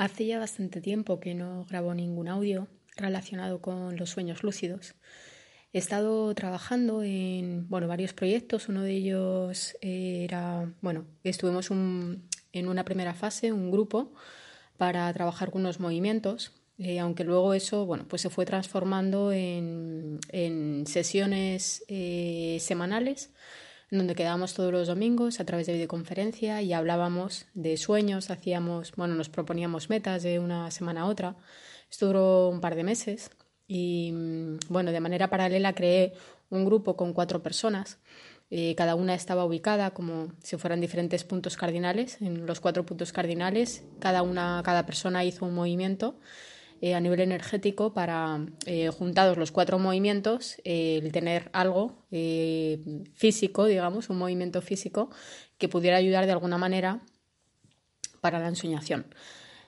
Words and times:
Hace 0.00 0.24
ya 0.24 0.38
bastante 0.38 0.80
tiempo 0.80 1.20
que 1.20 1.34
no 1.34 1.66
grabo 1.68 1.92
ningún 1.92 2.26
audio 2.26 2.68
relacionado 2.96 3.60
con 3.60 3.98
los 3.98 4.08
sueños 4.08 4.42
lúcidos. 4.42 4.94
He 5.74 5.78
estado 5.78 6.34
trabajando 6.34 7.02
en 7.02 7.68
bueno, 7.68 7.86
varios 7.86 8.14
proyectos. 8.14 8.70
Uno 8.70 8.80
de 8.80 8.92
ellos 8.92 9.76
era, 9.82 10.72
bueno, 10.80 11.04
estuvimos 11.22 11.70
en 11.70 12.68
una 12.68 12.86
primera 12.86 13.12
fase, 13.12 13.52
un 13.52 13.70
grupo, 13.70 14.14
para 14.78 15.12
trabajar 15.12 15.50
con 15.50 15.60
unos 15.60 15.80
movimientos. 15.80 16.54
Eh, 16.78 16.98
aunque 16.98 17.24
luego 17.24 17.52
eso 17.52 17.84
bueno, 17.84 18.06
pues 18.08 18.22
se 18.22 18.30
fue 18.30 18.46
transformando 18.46 19.32
en, 19.32 20.18
sesiones 20.86 21.84
eh, 21.88 22.56
semanales 22.58 23.34
donde 23.90 24.14
quedábamos 24.14 24.54
todos 24.54 24.72
los 24.72 24.86
domingos 24.86 25.40
a 25.40 25.44
través 25.44 25.66
de 25.66 25.72
videoconferencia 25.72 26.62
y 26.62 26.72
hablábamos 26.72 27.46
de 27.54 27.76
sueños, 27.76 28.30
hacíamos, 28.30 28.92
bueno, 28.96 29.14
nos 29.14 29.28
proponíamos 29.28 29.90
metas 29.90 30.22
de 30.22 30.38
una 30.38 30.70
semana 30.70 31.02
a 31.02 31.06
otra. 31.06 31.36
Esto 31.90 32.06
duró 32.06 32.48
un 32.48 32.60
par 32.60 32.76
de 32.76 32.84
meses 32.84 33.30
y, 33.66 34.12
mm, 34.12 34.58
bueno, 34.68 34.92
de 34.92 35.00
manera 35.00 35.28
paralela 35.28 35.74
creé 35.74 36.12
un 36.50 36.64
grupo 36.64 36.96
con 36.96 37.12
cuatro 37.12 37.42
personas. 37.42 37.98
Eh, 38.50 38.74
cada 38.76 38.94
una 38.96 39.14
estaba 39.14 39.44
ubicada 39.44 39.90
como 39.92 40.32
si 40.42 40.56
fueran 40.56 40.80
diferentes 40.80 41.24
puntos 41.24 41.56
cardinales. 41.56 42.20
En 42.20 42.46
los 42.46 42.60
cuatro 42.60 42.84
puntos 42.86 43.12
cardinales, 43.12 43.84
cada, 44.00 44.22
una, 44.22 44.62
cada 44.64 44.86
persona 44.86 45.24
hizo 45.24 45.46
un 45.46 45.54
movimiento 45.54 46.16
eh, 46.82 46.94
a 46.94 47.00
nivel 47.00 47.20
energético 47.20 47.92
para, 47.92 48.46
eh, 48.64 48.88
juntados 48.88 49.36
los 49.36 49.52
cuatro 49.52 49.78
movimientos, 49.78 50.56
eh, 50.64 50.98
el 51.02 51.12
tener 51.12 51.50
algo 51.52 52.06
físico, 53.12 53.66
digamos, 53.66 54.08
un 54.08 54.16
movimiento 54.16 54.62
físico 54.62 55.10
que 55.58 55.68
pudiera 55.68 55.98
ayudar 55.98 56.24
de 56.24 56.32
alguna 56.32 56.56
manera 56.56 57.00
para 58.22 58.38
la 58.38 58.48
ensoñación. 58.48 59.06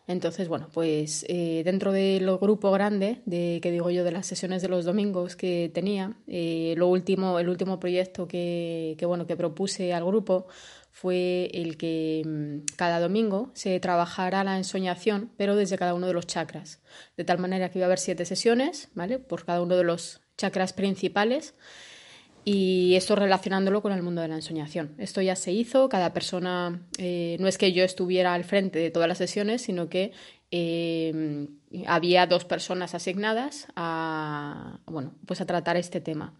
Entonces, 0.08 0.48
bueno, 0.48 0.68
pues 0.72 1.24
dentro 1.28 1.92
del 1.92 2.36
grupo 2.38 2.72
grande 2.72 3.22
de 3.24 3.60
que 3.62 3.70
digo 3.70 3.90
yo 3.90 4.02
de 4.02 4.10
las 4.10 4.26
sesiones 4.26 4.60
de 4.60 4.68
los 4.68 4.84
domingos 4.84 5.36
que 5.36 5.70
tenía, 5.72 6.16
lo 6.26 6.88
último, 6.88 7.38
el 7.38 7.48
último 7.48 7.78
proyecto 7.78 8.26
que, 8.26 8.96
que, 8.98 9.06
bueno, 9.06 9.26
que 9.26 9.36
propuse 9.36 9.92
al 9.94 10.04
grupo 10.04 10.48
fue 10.92 11.50
el 11.54 11.78
que 11.78 12.22
mm, 12.24 12.76
cada 12.76 13.00
domingo 13.00 13.50
se 13.54 13.80
trabajara 13.80 14.44
la 14.44 14.58
ensoñación, 14.58 15.32
pero 15.36 15.56
desde 15.56 15.78
cada 15.78 15.94
uno 15.94 16.06
de 16.06 16.12
los 16.12 16.26
chakras. 16.26 16.80
De 17.16 17.24
tal 17.24 17.38
manera 17.38 17.70
que 17.70 17.78
iba 17.78 17.86
a 17.86 17.88
haber 17.88 17.98
siete 17.98 18.26
sesiones, 18.26 18.90
¿vale? 18.94 19.18
Por 19.18 19.44
cada 19.44 19.62
uno 19.62 19.76
de 19.76 19.84
los 19.84 20.20
chakras 20.36 20.74
principales 20.74 21.54
y 22.44 22.94
esto 22.94 23.16
relacionándolo 23.16 23.80
con 23.80 23.92
el 23.92 24.02
mundo 24.02 24.20
de 24.20 24.28
la 24.28 24.34
ensoñación. 24.34 24.94
Esto 24.98 25.22
ya 25.22 25.34
se 25.34 25.52
hizo, 25.52 25.88
cada 25.88 26.12
persona, 26.12 26.82
eh, 26.98 27.36
no 27.40 27.48
es 27.48 27.56
que 27.56 27.72
yo 27.72 27.84
estuviera 27.84 28.34
al 28.34 28.44
frente 28.44 28.78
de 28.78 28.90
todas 28.90 29.08
las 29.08 29.18
sesiones, 29.18 29.62
sino 29.62 29.88
que 29.88 30.12
eh, 30.50 31.48
había 31.86 32.26
dos 32.26 32.44
personas 32.44 32.94
asignadas 32.94 33.68
a, 33.76 34.80
bueno, 34.86 35.14
pues 35.26 35.40
a 35.40 35.46
tratar 35.46 35.78
este 35.78 36.02
tema, 36.02 36.34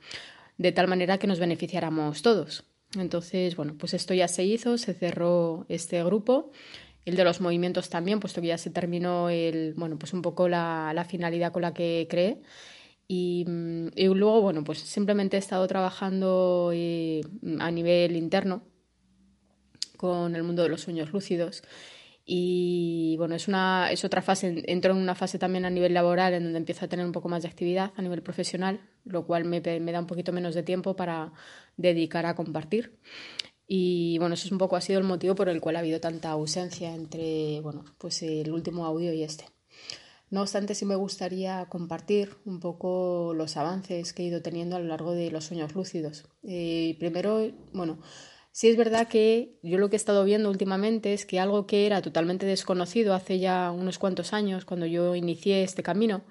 de 0.58 0.72
tal 0.72 0.88
manera 0.88 1.16
que 1.18 1.26
nos 1.26 1.38
beneficiáramos 1.38 2.20
todos. 2.20 2.64
Entonces, 2.98 3.56
bueno, 3.56 3.74
pues 3.78 3.94
esto 3.94 4.14
ya 4.14 4.28
se 4.28 4.44
hizo, 4.44 4.78
se 4.78 4.94
cerró 4.94 5.66
este 5.68 6.02
grupo. 6.04 6.50
El 7.04 7.16
de 7.16 7.24
los 7.24 7.40
movimientos 7.40 7.88
también, 7.88 8.20
puesto 8.20 8.40
que 8.40 8.48
ya 8.48 8.58
se 8.58 8.70
terminó 8.70 9.28
el, 9.28 9.74
bueno, 9.76 9.98
pues 9.98 10.12
un 10.12 10.22
poco 10.22 10.48
la, 10.48 10.92
la 10.94 11.04
finalidad 11.04 11.52
con 11.52 11.62
la 11.62 11.74
que 11.74 12.06
creé. 12.08 12.42
Y, 13.08 13.44
mm, 13.46 13.88
y, 13.96 14.06
luego, 14.06 14.40
bueno, 14.42 14.62
pues 14.64 14.78
simplemente 14.78 15.36
he 15.36 15.40
estado 15.40 15.66
trabajando 15.66 16.70
eh, 16.72 17.22
a 17.58 17.70
nivel 17.70 18.16
interno 18.16 18.62
con 19.96 20.34
el 20.36 20.42
mundo 20.42 20.62
de 20.62 20.68
los 20.68 20.80
sueños 20.82 21.12
lúcidos 21.12 21.62
y 22.24 23.16
bueno, 23.18 23.34
es, 23.34 23.48
una, 23.48 23.90
es 23.90 24.04
otra 24.04 24.22
fase, 24.22 24.62
entro 24.66 24.92
en 24.92 24.98
una 24.98 25.14
fase 25.14 25.38
también 25.38 25.64
a 25.64 25.70
nivel 25.70 25.92
laboral 25.92 26.34
en 26.34 26.44
donde 26.44 26.58
empiezo 26.58 26.84
a 26.84 26.88
tener 26.88 27.04
un 27.04 27.12
poco 27.12 27.28
más 27.28 27.42
de 27.42 27.48
actividad 27.48 27.92
a 27.96 28.02
nivel 28.02 28.22
profesional, 28.22 28.80
lo 29.04 29.26
cual 29.26 29.44
me, 29.44 29.60
me 29.60 29.92
da 29.92 29.98
un 29.98 30.06
poquito 30.06 30.32
menos 30.32 30.54
de 30.54 30.62
tiempo 30.62 30.94
para 30.94 31.32
dedicar 31.76 32.26
a 32.26 32.34
compartir. 32.34 32.98
Y 33.66 34.18
bueno, 34.18 34.34
eso 34.34 34.46
es 34.46 34.52
un 34.52 34.58
poco 34.58 34.76
ha 34.76 34.80
sido 34.80 34.98
el 34.98 35.04
motivo 35.04 35.34
por 35.34 35.48
el 35.48 35.60
cual 35.60 35.76
ha 35.76 35.80
habido 35.80 36.00
tanta 36.00 36.30
ausencia 36.30 36.94
entre 36.94 37.60
bueno, 37.62 37.84
pues 37.98 38.22
el 38.22 38.52
último 38.52 38.84
audio 38.84 39.12
y 39.12 39.22
este. 39.22 39.46
No 40.30 40.40
obstante, 40.40 40.74
sí 40.74 40.86
me 40.86 40.94
gustaría 40.94 41.66
compartir 41.66 42.36
un 42.46 42.58
poco 42.58 43.34
los 43.34 43.56
avances 43.56 44.12
que 44.12 44.22
he 44.22 44.26
ido 44.26 44.40
teniendo 44.40 44.76
a 44.76 44.78
lo 44.78 44.86
largo 44.86 45.12
de 45.12 45.30
los 45.30 45.44
sueños 45.44 45.74
lúcidos. 45.74 46.24
Eh, 46.42 46.96
primero, 46.98 47.50
bueno, 47.72 47.98
Sí 48.54 48.68
es 48.68 48.76
verdad 48.76 49.08
que 49.08 49.58
yo 49.62 49.78
lo 49.78 49.88
que 49.88 49.96
he 49.96 50.02
estado 50.02 50.24
viendo 50.24 50.50
últimamente 50.50 51.14
es 51.14 51.24
que 51.24 51.40
algo 51.40 51.66
que 51.66 51.86
era 51.86 52.02
totalmente 52.02 52.44
desconocido 52.44 53.14
hace 53.14 53.38
ya 53.38 53.70
unos 53.70 53.98
cuantos 53.98 54.34
años, 54.34 54.66
cuando 54.66 54.84
yo 54.84 55.14
inicié 55.14 55.62
este 55.62 55.82
camino 55.82 56.22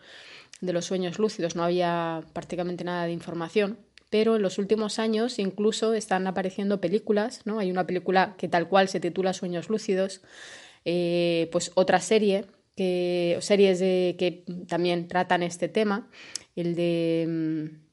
de 0.62 0.72
los 0.72 0.86
sueños 0.86 1.18
lúcidos, 1.18 1.56
no 1.56 1.64
había 1.64 2.24
prácticamente 2.34 2.84
nada 2.84 3.06
de 3.06 3.12
información, 3.12 3.80
pero 4.12 4.36
en 4.36 4.44
los 4.44 4.60
últimos 4.60 5.00
años 5.00 5.40
incluso 5.40 5.96
están 5.96 6.28
apareciendo 6.28 6.80
películas, 6.80 7.42
¿no? 7.46 7.58
Hay 7.58 7.72
una 7.72 7.88
película 7.88 8.36
que 8.38 8.48
tal 8.48 8.70
cual 8.70 8.90
se 8.90 9.00
titula 9.00 9.34
Sueños 9.34 9.70
lúcidos, 9.70 10.22
eh, 10.86 11.50
pues 11.52 11.72
otra 11.74 12.00
serie, 12.00 12.46
que, 12.76 13.38
series 13.42 13.80
que 13.80 14.44
también 14.68 15.08
tratan 15.08 15.42
este 15.42 15.70
tema, 15.70 16.10
el 16.56 16.76
de 16.76 17.26
mm, 17.28 17.92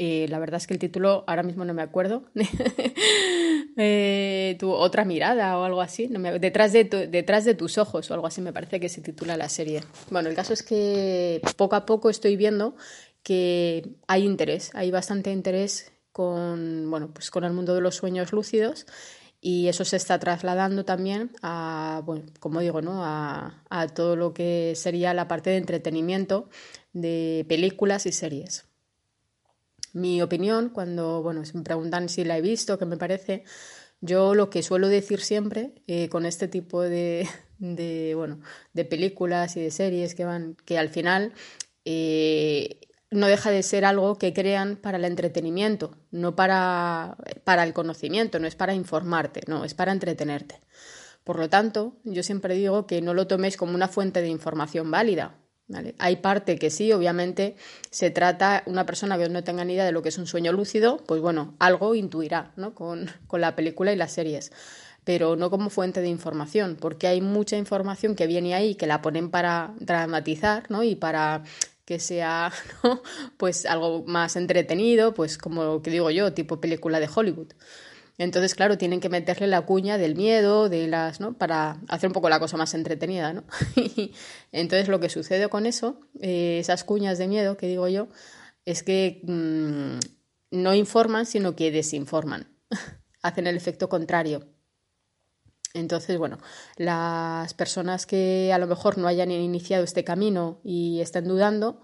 eh, 0.00 0.26
la 0.28 0.38
verdad 0.38 0.58
es 0.58 0.68
que 0.68 0.74
el 0.74 0.78
título 0.78 1.24
ahora 1.26 1.42
mismo 1.42 1.64
no 1.64 1.74
me 1.74 1.82
acuerdo. 1.82 2.22
eh, 3.76 4.56
tu 4.60 4.70
otra 4.70 5.04
mirada 5.04 5.58
o 5.58 5.64
algo 5.64 5.80
así. 5.80 6.08
detrás, 6.40 6.72
de 6.72 6.84
detrás 6.84 7.44
de 7.44 7.54
tus 7.54 7.78
ojos 7.78 8.08
o 8.08 8.14
algo 8.14 8.28
así 8.28 8.40
me 8.40 8.52
parece 8.52 8.78
que 8.78 8.88
se 8.88 9.00
titula 9.00 9.36
la 9.36 9.48
serie. 9.48 9.82
Bueno, 10.10 10.28
el 10.28 10.36
caso 10.36 10.52
es 10.52 10.62
que 10.62 11.40
poco 11.56 11.74
a 11.74 11.84
poco 11.84 12.10
estoy 12.10 12.36
viendo 12.36 12.76
que 13.22 13.96
hay 14.06 14.24
interés, 14.24 14.70
hay 14.74 14.90
bastante 14.90 15.30
interés 15.32 15.92
con, 16.12 16.90
bueno, 16.90 17.12
pues 17.12 17.30
con 17.30 17.44
el 17.44 17.52
mundo 17.52 17.74
de 17.74 17.80
los 17.80 17.96
sueños 17.96 18.32
lúcidos 18.32 18.86
y 19.40 19.68
eso 19.68 19.84
se 19.84 19.96
está 19.96 20.18
trasladando 20.18 20.84
también 20.84 21.30
a, 21.42 22.02
bueno, 22.04 22.24
como 22.40 22.60
digo, 22.60 22.82
¿no? 22.82 23.04
a, 23.04 23.62
a 23.70 23.86
todo 23.88 24.16
lo 24.16 24.34
que 24.34 24.72
sería 24.74 25.14
la 25.14 25.28
parte 25.28 25.50
de 25.50 25.58
entretenimiento 25.58 26.48
de 26.92 27.44
películas 27.48 28.06
y 28.06 28.12
series 28.12 28.68
mi 29.92 30.22
opinión 30.22 30.70
cuando 30.70 31.22
bueno, 31.22 31.42
me 31.54 31.62
preguntan 31.62 32.08
si 32.08 32.24
la 32.24 32.38
he 32.38 32.42
visto, 32.42 32.78
qué 32.78 32.86
me 32.86 32.96
parece. 32.96 33.44
Yo 34.00 34.34
lo 34.34 34.48
que 34.48 34.62
suelo 34.62 34.88
decir 34.88 35.20
siempre 35.20 35.72
eh, 35.86 36.08
con 36.08 36.24
este 36.24 36.48
tipo 36.48 36.82
de, 36.82 37.26
de, 37.58 38.14
bueno, 38.14 38.40
de 38.72 38.84
películas 38.84 39.56
y 39.56 39.62
de 39.62 39.70
series 39.70 40.14
que 40.14 40.24
van, 40.24 40.56
que 40.64 40.78
al 40.78 40.88
final 40.88 41.32
eh, 41.84 42.80
no 43.10 43.26
deja 43.26 43.50
de 43.50 43.62
ser 43.62 43.84
algo 43.84 44.18
que 44.18 44.32
crean 44.32 44.76
para 44.76 44.98
el 44.98 45.04
entretenimiento, 45.04 45.96
no 46.10 46.36
para, 46.36 47.16
para 47.44 47.64
el 47.64 47.72
conocimiento, 47.72 48.38
no 48.38 48.46
es 48.46 48.54
para 48.54 48.74
informarte, 48.74 49.42
no, 49.46 49.64
es 49.64 49.74
para 49.74 49.92
entretenerte. 49.92 50.60
Por 51.24 51.38
lo 51.38 51.48
tanto, 51.48 51.96
yo 52.04 52.22
siempre 52.22 52.54
digo 52.54 52.86
que 52.86 53.00
no 53.02 53.14
lo 53.14 53.26
toméis 53.26 53.56
como 53.56 53.74
una 53.74 53.88
fuente 53.88 54.22
de 54.22 54.28
información 54.28 54.90
válida, 54.90 55.36
hay 55.98 56.16
parte 56.16 56.58
que 56.58 56.70
sí, 56.70 56.92
obviamente 56.92 57.56
se 57.90 58.10
trata, 58.10 58.62
una 58.66 58.86
persona 58.86 59.18
que 59.18 59.28
no 59.28 59.44
tenga 59.44 59.64
ni 59.64 59.74
idea 59.74 59.84
de 59.84 59.92
lo 59.92 60.02
que 60.02 60.08
es 60.08 60.18
un 60.18 60.26
sueño 60.26 60.52
lúcido, 60.52 60.98
pues 61.06 61.20
bueno, 61.20 61.54
algo 61.58 61.94
intuirá 61.94 62.52
¿no? 62.56 62.74
con, 62.74 63.10
con 63.26 63.40
la 63.42 63.54
película 63.54 63.92
y 63.92 63.96
las 63.96 64.12
series, 64.12 64.50
pero 65.04 65.36
no 65.36 65.50
como 65.50 65.68
fuente 65.68 66.00
de 66.00 66.08
información, 66.08 66.76
porque 66.80 67.06
hay 67.06 67.20
mucha 67.20 67.56
información 67.58 68.14
que 68.14 68.26
viene 68.26 68.54
ahí 68.54 68.76
que 68.76 68.86
la 68.86 69.02
ponen 69.02 69.30
para 69.30 69.74
dramatizar 69.78 70.70
¿no? 70.70 70.82
y 70.84 70.94
para 70.94 71.42
que 71.88 72.00
sea 72.00 72.52
pues 73.38 73.64
algo 73.64 74.04
más 74.06 74.36
entretenido, 74.36 75.14
pues 75.14 75.38
como 75.38 75.64
lo 75.64 75.80
que 75.80 75.90
digo 75.90 76.10
yo, 76.10 76.34
tipo 76.34 76.60
película 76.60 77.00
de 77.00 77.08
Hollywood. 77.12 77.54
Entonces, 78.18 78.54
claro, 78.54 78.76
tienen 78.76 79.00
que 79.00 79.08
meterle 79.08 79.46
la 79.46 79.62
cuña 79.62 79.96
del 79.96 80.14
miedo, 80.14 80.68
de 80.68 80.86
las, 80.86 81.18
¿no? 81.18 81.38
Para 81.38 81.80
hacer 81.88 82.08
un 82.08 82.12
poco 82.12 82.28
la 82.28 82.40
cosa 82.40 82.58
más 82.58 82.74
entretenida, 82.74 83.32
¿no? 83.32 83.44
Entonces, 84.52 84.88
lo 84.88 85.00
que 85.00 85.08
sucede 85.08 85.48
con 85.48 85.64
eso, 85.64 85.98
eh, 86.20 86.58
esas 86.60 86.84
cuñas 86.84 87.16
de 87.16 87.26
miedo 87.26 87.56
que 87.56 87.68
digo 87.68 87.88
yo, 87.88 88.08
es 88.66 88.82
que 88.82 89.22
mm, 89.22 89.98
no 90.50 90.74
informan, 90.74 91.24
sino 91.24 91.56
que 91.56 91.70
desinforman. 91.70 92.54
Hacen 93.22 93.46
el 93.46 93.56
efecto 93.56 93.88
contrario. 93.88 94.46
Entonces, 95.74 96.18
bueno, 96.18 96.38
las 96.76 97.54
personas 97.54 98.06
que 98.06 98.52
a 98.52 98.58
lo 98.58 98.66
mejor 98.66 98.98
no 98.98 99.06
hayan 99.06 99.30
iniciado 99.30 99.84
este 99.84 100.04
camino 100.04 100.60
y 100.64 101.00
estén 101.00 101.28
dudando, 101.28 101.80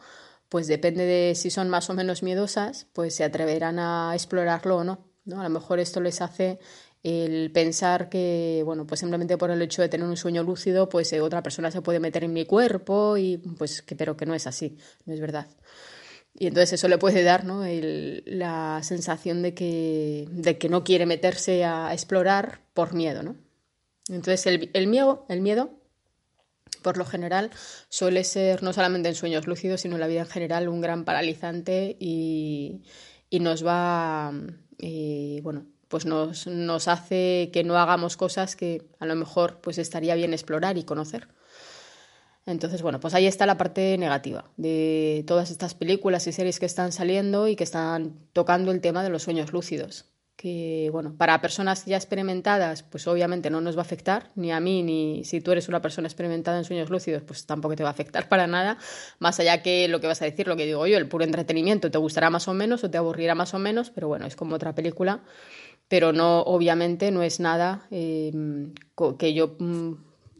pues 0.48 0.66
depende 0.66 1.04
de 1.04 1.34
si 1.34 1.50
son 1.50 1.68
más 1.68 1.90
o 1.90 1.94
menos 1.94 2.22
miedosas, 2.22 2.86
pues 2.92 3.14
se 3.14 3.24
atreverán 3.24 3.78
a 3.78 4.12
explorarlo 4.14 4.78
o 4.78 4.84
no. 4.84 5.06
¿no? 5.24 5.40
A 5.40 5.44
lo 5.44 5.50
mejor 5.50 5.80
esto 5.80 6.00
les 6.00 6.20
hace 6.20 6.58
el 7.02 7.52
pensar 7.52 8.08
que, 8.08 8.62
bueno, 8.64 8.86
pues 8.86 9.00
simplemente 9.00 9.36
por 9.36 9.50
el 9.50 9.60
hecho 9.60 9.82
de 9.82 9.90
tener 9.90 10.06
un 10.06 10.16
sueño 10.16 10.42
lúcido, 10.42 10.88
pues 10.88 11.12
eh, 11.12 11.20
otra 11.20 11.42
persona 11.42 11.70
se 11.70 11.82
puede 11.82 12.00
meter 12.00 12.24
en 12.24 12.32
mi 12.32 12.46
cuerpo 12.46 13.18
y 13.18 13.38
pues 13.58 13.82
que, 13.82 13.94
pero 13.94 14.16
que 14.16 14.26
no 14.26 14.34
es 14.34 14.46
así, 14.46 14.78
no 15.04 15.12
es 15.12 15.20
verdad. 15.20 15.46
Y 16.36 16.46
entonces 16.46 16.72
eso 16.72 16.88
le 16.88 16.98
puede 16.98 17.22
dar 17.22 17.44
¿no? 17.44 17.62
la 17.64 18.80
sensación 18.82 19.42
de 19.42 19.54
que, 19.54 20.26
de 20.30 20.58
que 20.58 20.68
no 20.68 20.82
quiere 20.82 21.06
meterse 21.06 21.64
a 21.64 21.92
explorar 21.92 22.60
por 22.74 22.94
miedo, 22.94 23.22
¿no? 23.22 23.36
Entonces 24.08 24.46
el, 24.46 24.86
miedo, 24.86 25.24
el 25.28 25.40
miedo, 25.40 25.70
por 26.82 26.96
lo 26.96 27.04
general, 27.04 27.50
suele 27.88 28.24
ser 28.24 28.62
no 28.62 28.72
solamente 28.72 29.08
en 29.08 29.14
sueños 29.14 29.46
lúcidos, 29.46 29.80
sino 29.80 29.96
en 29.96 30.00
la 30.00 30.06
vida 30.06 30.20
en 30.20 30.26
general 30.26 30.68
un 30.68 30.80
gran 30.80 31.04
paralizante 31.04 31.96
y, 31.98 32.82
nos 33.32 33.66
va, 33.66 34.32
eh, 34.78 35.40
bueno, 35.42 35.66
pues 35.88 36.06
nos 36.06 36.88
hace 36.88 37.50
que 37.52 37.64
no 37.64 37.76
hagamos 37.76 38.16
cosas 38.16 38.56
que 38.56 38.82
a 39.00 39.06
lo 39.06 39.14
mejor 39.16 39.60
pues 39.60 39.78
estaría 39.78 40.14
bien 40.14 40.32
explorar 40.32 40.76
y 40.78 40.84
conocer. 40.84 41.28
Entonces, 42.46 42.82
bueno, 42.82 43.00
pues 43.00 43.14
ahí 43.14 43.26
está 43.26 43.46
la 43.46 43.56
parte 43.56 43.96
negativa 43.96 44.50
de 44.56 45.24
todas 45.26 45.50
estas 45.50 45.74
películas 45.74 46.26
y 46.26 46.32
series 46.32 46.60
que 46.60 46.66
están 46.66 46.92
saliendo 46.92 47.48
y 47.48 47.56
que 47.56 47.64
están 47.64 48.18
tocando 48.32 48.70
el 48.70 48.82
tema 48.82 49.02
de 49.02 49.08
los 49.08 49.22
sueños 49.22 49.52
lúcidos. 49.52 50.06
Que, 50.36 50.88
bueno, 50.90 51.14
para 51.16 51.40
personas 51.40 51.84
ya 51.86 51.96
experimentadas, 51.96 52.82
pues 52.82 53.06
obviamente 53.06 53.50
no 53.50 53.60
nos 53.60 53.76
va 53.76 53.80
a 53.80 53.84
afectar, 53.84 54.30
ni 54.34 54.50
a 54.50 54.58
mí, 54.58 54.82
ni 54.82 55.24
si 55.24 55.40
tú 55.40 55.52
eres 55.52 55.68
una 55.68 55.80
persona 55.80 56.08
experimentada 56.08 56.58
en 56.58 56.64
sueños 56.64 56.90
lúcidos, 56.90 57.22
pues 57.22 57.46
tampoco 57.46 57.76
te 57.76 57.84
va 57.84 57.90
a 57.90 57.92
afectar 57.92 58.28
para 58.28 58.48
nada, 58.48 58.76
más 59.20 59.38
allá 59.38 59.62
que 59.62 59.86
lo 59.86 60.00
que 60.00 60.08
vas 60.08 60.20
a 60.22 60.24
decir, 60.24 60.48
lo 60.48 60.56
que 60.56 60.66
digo 60.66 60.86
yo, 60.88 60.98
el 60.98 61.08
puro 61.08 61.24
entretenimiento, 61.24 61.90
te 61.90 61.98
gustará 61.98 62.30
más 62.30 62.48
o 62.48 62.54
menos 62.54 62.82
o 62.82 62.90
te 62.90 62.98
aburrirá 62.98 63.36
más 63.36 63.54
o 63.54 63.60
menos, 63.60 63.90
pero 63.90 64.08
bueno, 64.08 64.26
es 64.26 64.34
como 64.34 64.56
otra 64.56 64.74
película, 64.74 65.22
pero 65.88 66.12
no, 66.12 66.40
obviamente 66.40 67.10
no 67.12 67.22
es 67.22 67.38
nada 67.38 67.86
eh, 67.90 68.32
que, 69.18 69.34
yo, 69.34 69.56
mm, 69.58 69.92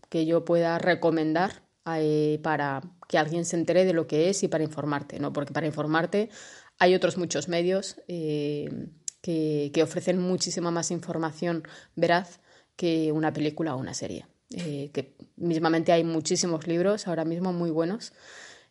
que 0.09 0.27
yo 0.27 0.45
pueda 0.45 0.79
recomendar 0.79 1.63
eh, 1.87 2.41
para 2.43 2.83
que 3.09 3.19
alguien 3.19 3.45
se 3.45 3.57
entere 3.57 3.85
de 3.85 3.93
lo 3.93 4.07
que 4.07 4.31
es 4.31 4.43
y 4.43 4.49
para 4.49 4.65
informarte, 4.65 5.19
¿no? 5.21 5.33
Porque 5.33 5.53
para 5.53 5.67
informarte 5.67 6.31
hay 6.79 6.95
otros 6.95 7.19
muchos 7.19 7.49
medios 7.49 8.01
eh, 8.09 8.89
que, 9.25 9.83
ofrecen 9.83 10.19
muchísima 10.19 10.71
más 10.71 10.91
información 10.91 11.67
veraz 11.97 12.41
que 12.77 13.11
una 13.11 13.33
película 13.33 13.75
o 13.75 13.79
una 13.79 13.95
serie. 13.95 14.27
Eh, 14.51 14.91
que 14.93 15.17
mismamente 15.37 15.93
hay 15.93 16.05
muchísimos 16.05 16.67
libros 16.67 17.09
ahora 17.09 17.25
mismo 17.25 17.53
muy 17.53 17.71
buenos 17.71 18.13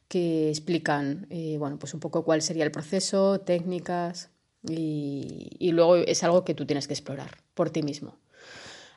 que 0.08 0.50
explican 0.50 1.28
bueno, 1.58 1.80
pues 1.80 1.96
un 1.96 2.00
poco 2.00 2.24
cuál 2.24 2.44
sería 2.44 2.64
el 2.64 2.72
proceso, 2.72 3.40
técnicas 3.40 4.30
y, 4.62 5.50
y 5.58 5.72
luego 5.72 5.96
es 5.96 6.24
algo 6.24 6.46
que 6.46 6.54
tú 6.54 6.68
tienes 6.68 6.88
que 6.88 6.94
explorar 6.94 7.38
por 7.56 7.72
ti 7.72 7.82
mismo. 7.82 8.20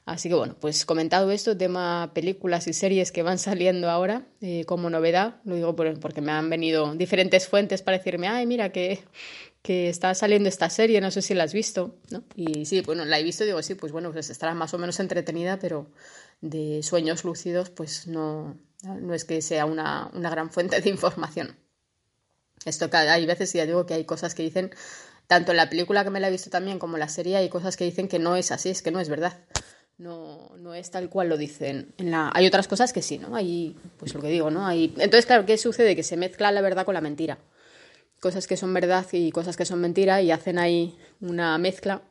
Así 0.06 0.28
que 0.28 0.36
bueno, 0.36 0.54
pues 0.60 0.86
comentado 0.86 1.32
esto, 1.32 1.56
tema 1.56 2.12
películas 2.14 2.68
y 2.68 2.72
series 2.72 3.10
que 3.10 3.24
van 3.24 3.38
saliendo 3.40 3.90
ahora 3.90 4.24
eh, 4.40 4.64
como 4.64 4.88
novedad, 4.88 5.40
lo 5.44 5.56
digo 5.56 5.74
porque 5.74 6.20
me 6.20 6.30
han 6.30 6.48
venido 6.48 6.94
diferentes 6.94 7.48
fuentes 7.48 7.82
para 7.82 7.98
decirme, 7.98 8.28
ay, 8.28 8.46
mira 8.46 8.70
que, 8.70 9.00
que 9.66 9.88
está 9.88 10.14
saliendo 10.14 10.48
esta 10.48 10.70
serie, 10.70 11.00
no 11.00 11.10
sé 11.10 11.22
si 11.22 11.34
la 11.34 11.42
has 11.42 11.52
visto, 11.52 11.96
¿no? 12.10 12.22
Y 12.36 12.66
sí, 12.66 12.82
bueno, 12.82 13.04
la 13.04 13.18
he 13.18 13.24
visto, 13.24 13.44
digo, 13.44 13.60
sí, 13.62 13.74
pues 13.74 13.90
bueno, 13.90 14.12
pues 14.12 14.30
estará 14.30 14.54
más 14.54 14.72
o 14.74 14.78
menos 14.78 15.00
entretenida, 15.00 15.58
pero 15.58 15.90
de 16.40 16.84
sueños 16.84 17.24
lúcidos, 17.24 17.70
pues 17.70 18.06
no, 18.06 18.56
no 18.84 19.12
es 19.12 19.24
que 19.24 19.42
sea 19.42 19.64
una, 19.64 20.08
una 20.14 20.30
gran 20.30 20.52
fuente 20.52 20.80
de 20.80 20.88
información. 20.88 21.56
Esto 22.64 22.88
hay 22.92 23.26
veces, 23.26 23.52
ya 23.52 23.66
digo 23.66 23.86
que 23.86 23.94
hay 23.94 24.04
cosas 24.04 24.36
que 24.36 24.44
dicen, 24.44 24.70
tanto 25.26 25.50
en 25.50 25.56
la 25.56 25.68
película 25.68 26.04
que 26.04 26.10
me 26.10 26.20
la 26.20 26.28
he 26.28 26.30
visto 26.30 26.48
también 26.48 26.78
como 26.78 26.94
en 26.94 27.00
la 27.00 27.08
serie, 27.08 27.36
hay 27.36 27.48
cosas 27.48 27.76
que 27.76 27.84
dicen 27.84 28.06
que 28.06 28.20
no 28.20 28.36
es 28.36 28.52
así, 28.52 28.70
es 28.70 28.82
que 28.82 28.92
no 28.92 29.00
es 29.00 29.08
verdad 29.08 29.36
no, 29.98 30.50
no 30.58 30.74
es 30.74 30.90
tal 30.90 31.08
cual 31.08 31.28
lo 31.28 31.36
dicen. 31.36 31.94
En 31.98 32.10
la... 32.10 32.30
Hay 32.34 32.46
otras 32.46 32.68
cosas 32.68 32.92
que 32.92 33.02
sí, 33.02 33.18
¿no? 33.18 33.34
Hay, 33.34 33.76
pues 33.96 34.14
lo 34.14 34.20
que 34.20 34.28
digo, 34.28 34.50
¿no? 34.50 34.66
Hay... 34.66 34.94
Entonces, 34.98 35.26
claro, 35.26 35.46
¿qué 35.46 35.56
sucede? 35.56 35.96
Que 35.96 36.02
se 36.02 36.16
mezcla 36.16 36.52
la 36.52 36.60
verdad 36.60 36.84
con 36.84 36.94
la 36.94 37.00
mentira. 37.00 37.38
Cosas 38.20 38.46
que 38.46 38.56
son 38.56 38.72
verdad 38.72 39.06
y 39.12 39.30
cosas 39.30 39.56
que 39.56 39.64
son 39.64 39.80
mentira 39.80 40.22
y 40.22 40.30
hacen 40.30 40.58
ahí 40.58 40.98
una 41.20 41.56
mezcla 41.58 42.02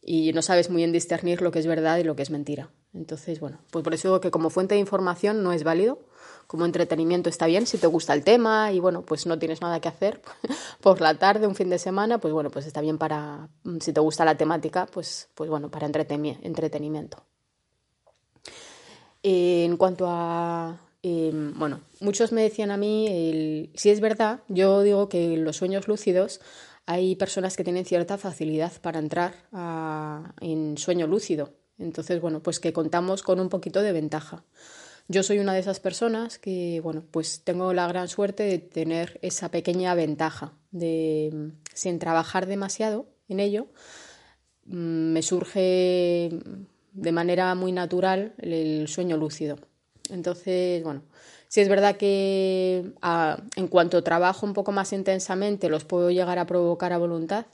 y 0.00 0.32
no 0.32 0.42
sabes 0.42 0.70
muy 0.70 0.78
bien 0.78 0.92
discernir 0.92 1.42
lo 1.42 1.50
que 1.50 1.58
es 1.58 1.66
verdad 1.66 1.98
y 1.98 2.04
lo 2.04 2.16
que 2.16 2.22
es 2.22 2.30
mentira. 2.30 2.70
Entonces, 2.94 3.40
bueno, 3.40 3.58
pues 3.70 3.84
por 3.84 3.92
eso 3.92 4.20
que 4.20 4.30
como 4.30 4.50
fuente 4.50 4.74
de 4.74 4.80
información 4.80 5.42
no 5.42 5.52
es 5.52 5.64
válido, 5.64 6.00
como 6.46 6.64
entretenimiento 6.64 7.28
está 7.28 7.46
bien 7.46 7.66
si 7.66 7.76
te 7.76 7.86
gusta 7.86 8.14
el 8.14 8.24
tema 8.24 8.72
y 8.72 8.80
bueno, 8.80 9.02
pues 9.02 9.26
no 9.26 9.38
tienes 9.38 9.60
nada 9.60 9.80
que 9.80 9.88
hacer 9.88 10.22
por 10.80 11.00
la 11.00 11.14
tarde, 11.18 11.46
un 11.46 11.54
fin 11.54 11.68
de 11.68 11.78
semana, 11.78 12.18
pues 12.18 12.32
bueno, 12.32 12.50
pues 12.50 12.66
está 12.66 12.80
bien 12.80 12.96
para, 12.96 13.50
si 13.80 13.92
te 13.92 14.00
gusta 14.00 14.24
la 14.24 14.36
temática, 14.36 14.86
pues, 14.86 15.28
pues 15.34 15.50
bueno, 15.50 15.70
para 15.70 15.86
entretenimiento. 15.86 17.22
En 19.22 19.76
cuanto 19.76 20.06
a, 20.08 20.80
bueno, 21.02 21.80
muchos 22.00 22.32
me 22.32 22.42
decían 22.42 22.70
a 22.70 22.76
mí, 22.76 23.70
si 23.74 23.90
es 23.90 24.00
verdad, 24.00 24.40
yo 24.48 24.82
digo 24.82 25.08
que 25.08 25.36
los 25.36 25.56
sueños 25.56 25.88
lúcidos 25.88 26.40
hay 26.86 27.16
personas 27.16 27.56
que 27.56 27.64
tienen 27.64 27.84
cierta 27.84 28.18
facilidad 28.18 28.72
para 28.80 28.98
entrar 28.98 29.34
en 30.40 30.78
sueño 30.78 31.06
lúcido. 31.06 31.52
Entonces, 31.78 32.20
bueno, 32.20 32.42
pues 32.42 32.60
que 32.60 32.72
contamos 32.72 33.22
con 33.22 33.40
un 33.40 33.48
poquito 33.48 33.82
de 33.82 33.92
ventaja. 33.92 34.44
Yo 35.06 35.22
soy 35.22 35.38
una 35.38 35.54
de 35.54 35.60
esas 35.60 35.80
personas 35.80 36.38
que, 36.38 36.80
bueno, 36.82 37.04
pues 37.10 37.42
tengo 37.42 37.72
la 37.72 37.86
gran 37.88 38.08
suerte 38.08 38.42
de 38.42 38.58
tener 38.58 39.18
esa 39.22 39.50
pequeña 39.50 39.94
ventaja 39.94 40.52
de, 40.70 41.52
sin 41.72 41.98
trabajar 41.98 42.46
demasiado 42.46 43.06
en 43.28 43.40
ello, 43.40 43.68
mm, 44.66 45.12
me 45.12 45.22
surge 45.22 46.30
de 46.92 47.12
manera 47.12 47.54
muy 47.54 47.72
natural 47.72 48.34
el 48.38 48.88
sueño 48.88 49.16
lúcido. 49.16 49.56
Entonces, 50.10 50.82
bueno, 50.82 51.02
si 51.48 51.60
es 51.60 51.68
verdad 51.68 51.96
que 51.96 52.92
en 53.56 53.68
cuanto 53.68 54.02
trabajo 54.02 54.46
un 54.46 54.54
poco 54.54 54.72
más 54.72 54.92
intensamente 54.92 55.68
los 55.68 55.84
puedo 55.84 56.10
llegar 56.10 56.38
a 56.38 56.46
provocar 56.46 56.92
a 56.92 56.98
voluntad, 56.98 57.46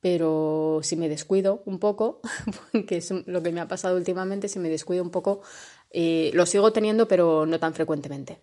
pero 0.00 0.80
si 0.82 0.96
me 0.96 1.08
descuido 1.08 1.62
un 1.66 1.78
poco, 1.78 2.20
que 2.86 2.96
es 2.98 3.10
lo 3.26 3.42
que 3.42 3.52
me 3.52 3.60
ha 3.60 3.68
pasado 3.68 3.96
últimamente, 3.96 4.48
si 4.48 4.58
me 4.58 4.68
descuido 4.68 5.02
un 5.02 5.10
poco, 5.10 5.42
eh, 5.90 6.30
lo 6.34 6.46
sigo 6.46 6.72
teniendo, 6.72 7.06
pero 7.06 7.46
no 7.46 7.58
tan 7.58 7.74
frecuentemente. 7.74 8.40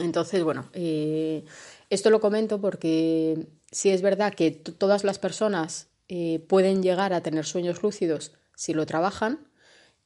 Entonces, 0.00 0.42
bueno, 0.42 0.70
eh, 0.72 1.44
esto 1.90 2.08
lo 2.08 2.20
comento 2.20 2.60
porque 2.60 3.46
si 3.70 3.90
es 3.90 4.00
verdad 4.00 4.34
que 4.34 4.50
todas 4.50 5.04
las 5.04 5.18
personas 5.18 5.88
eh, 6.08 6.44
pueden 6.48 6.82
llegar 6.82 7.12
a 7.12 7.22
tener 7.22 7.44
sueños 7.44 7.82
lúcidos 7.82 8.32
si 8.54 8.72
lo 8.72 8.86
trabajan, 8.86 9.46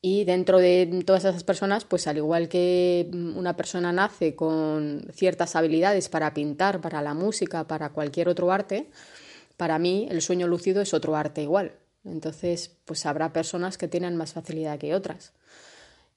y 0.03 0.25
dentro 0.25 0.59
de 0.59 1.03
todas 1.05 1.25
esas 1.25 1.45
personas, 1.45 1.85
pues 1.85 2.07
al 2.07 2.17
igual 2.19 2.49
que 2.49 3.09
una 3.13 3.57
persona 3.57 3.93
nace 3.93 4.37
con 4.37 5.07
ciertas 5.13 5.57
habilidades 5.57 6.09
para 6.09 6.35
pintar, 6.35 6.81
para 6.81 7.03
la 7.03 7.15
música, 7.15 7.67
para 7.67 7.91
cualquier 7.91 8.29
otro 8.29 8.53
arte, 8.53 8.89
para 9.57 9.79
mí 9.79 10.07
el 10.11 10.23
sueño 10.23 10.47
lúcido 10.47 10.83
es 10.83 10.95
otro 10.95 11.17
arte 11.17 11.43
igual. 11.43 11.73
Entonces, 12.05 12.77
pues 12.85 13.05
habrá 13.05 13.33
personas 13.33 13.79
que 13.79 13.89
tienen 13.89 14.17
más 14.17 14.33
facilidad 14.33 14.79
que 14.79 14.95
otras. 14.95 15.33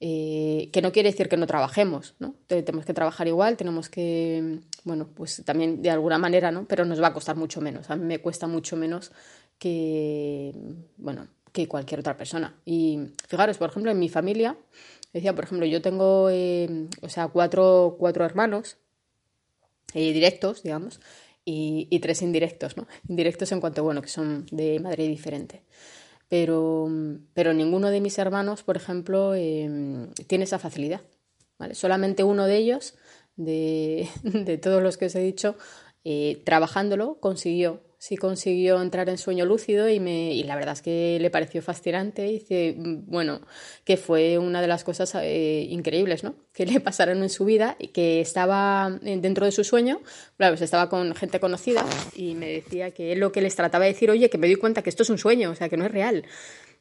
Eh, 0.01 0.69
que 0.71 0.81
no 0.81 0.93
quiere 0.93 1.12
decir 1.12 1.27
que 1.27 1.36
no 1.36 1.45
trabajemos, 1.45 2.15
¿no? 2.19 2.36
Tenemos 2.48 2.86
que 2.86 2.93
trabajar 2.93 3.27
igual, 3.27 3.57
tenemos 3.57 3.89
que, 3.89 4.59
bueno, 4.86 5.09
pues 5.13 5.41
también 5.45 5.81
de 5.81 5.89
alguna 5.89 6.17
manera, 6.17 6.51
¿no? 6.51 6.65
Pero 6.67 6.86
nos 6.86 7.01
va 7.01 7.07
a 7.07 7.13
costar 7.13 7.36
mucho 7.36 7.59
menos. 7.59 7.89
A 7.89 7.98
mí 7.98 8.05
me 8.05 8.19
cuesta 8.19 8.48
mucho 8.48 8.77
menos 8.77 9.12
que, 9.57 10.53
bueno, 10.95 11.27
cualquier 11.68 12.00
otra 12.01 12.18
persona. 12.18 12.56
Y 12.66 13.00
fijaros, 13.28 13.58
por 13.58 13.70
ejemplo, 13.70 13.92
en 13.92 14.00
mi 14.00 14.10
familia, 14.10 14.58
decía, 15.13 15.34
por 15.34 15.44
ejemplo, 15.44 15.66
yo 15.66 15.82
tengo, 15.82 16.30
eh, 16.30 16.88
o 17.01 17.10
sea, 17.10 17.28
cuatro, 17.28 17.96
cuatro 18.00 18.25
hermanos 18.25 18.78
eh, 19.94 20.13
directos, 20.13 20.63
digamos, 20.63 21.00
y, 21.46 22.00
tres 22.00 22.22
indirectos, 22.22 22.78
¿no? 22.78 22.88
Indirectos 23.08 23.51
en 23.51 23.60
cuanto, 23.60 23.84
bueno, 23.84 24.01
que 24.01 24.08
son 24.08 24.46
de 24.51 24.80
madre 24.80 25.08
diferente. 25.08 25.63
Pero, 26.28 26.88
pero 27.34 27.54
ninguno 27.54 27.89
de 27.89 28.01
mis 28.01 28.20
hermanos, 28.20 28.62
por 28.62 28.78
ejemplo, 28.78 29.34
em, 29.34 30.12
tiene 30.28 30.44
esa 30.44 30.60
facilidad. 30.60 31.01
¿vale? 31.58 31.74
Solamente 31.74 32.24
uno 32.24 32.46
de 32.46 32.58
ellos, 32.58 32.96
de, 33.36 34.08
de 34.24 34.58
todos 34.60 34.84
los 34.84 34.98
que 34.98 35.08
os 35.08 35.16
he 35.16 35.22
dicho, 35.22 35.56
eh, 36.04 36.42
trabajándolo, 36.46 37.20
consiguió 37.20 37.82
sí 38.00 38.15
consiguió 38.15 38.82
entrar 38.82 39.10
en 39.10 39.18
sueño 39.18 39.46
lúcido 39.46 39.89
y, 39.89 40.00
me, 40.00 40.34
y 40.34 40.44
la 40.44 40.56
verdad 40.56 40.74
es 40.74 40.82
que 40.82 41.18
le 41.20 41.29
pareció 41.29 41.62
fascinante. 41.62 42.27
Y 42.27 42.74
mm, 42.75 43.06
bueno, 43.08 43.41
que 43.84 43.98
fue 43.98 44.38
una 44.38 44.62
de 44.62 44.68
las 44.68 44.86
cosas 44.86 45.13
eh, 45.15 45.68
increíbles 45.70 46.24
¿no? 46.24 46.36
que 46.53 46.65
le 46.65 46.79
pasaron 46.79 47.22
en 47.22 47.29
su 47.29 47.44
vida 47.44 47.75
y 47.77 47.89
que 47.89 48.22
estaba 48.22 48.89
dentro 49.01 49.46
de 49.46 49.51
su 49.51 49.65
sueño, 49.65 50.00
claro, 50.38 50.53
pues 50.53 50.62
estaba 50.62 50.89
con 50.89 51.13
gente 51.13 51.41
conocida 51.41 51.86
y 52.15 52.36
me 52.36 52.48
decía 52.48 52.91
que 52.91 53.18
lo 53.18 53.34
que 53.34 53.41
les 53.41 53.56
trataba 53.56 53.84
de 53.84 53.91
decir, 53.91 54.10
oye, 54.10 54.29
que 54.29 54.38
me 54.38 54.48
doy 54.48 54.56
cuenta 54.56 54.82
que 54.82 54.89
esto 54.89 55.03
es 55.03 55.10
un 55.10 55.18
sueño, 55.18 55.51
o 55.51 55.56
sea, 55.56 55.68
que 55.68 55.77
no 55.77 55.86
es 55.86 55.91
real. 55.91 56.25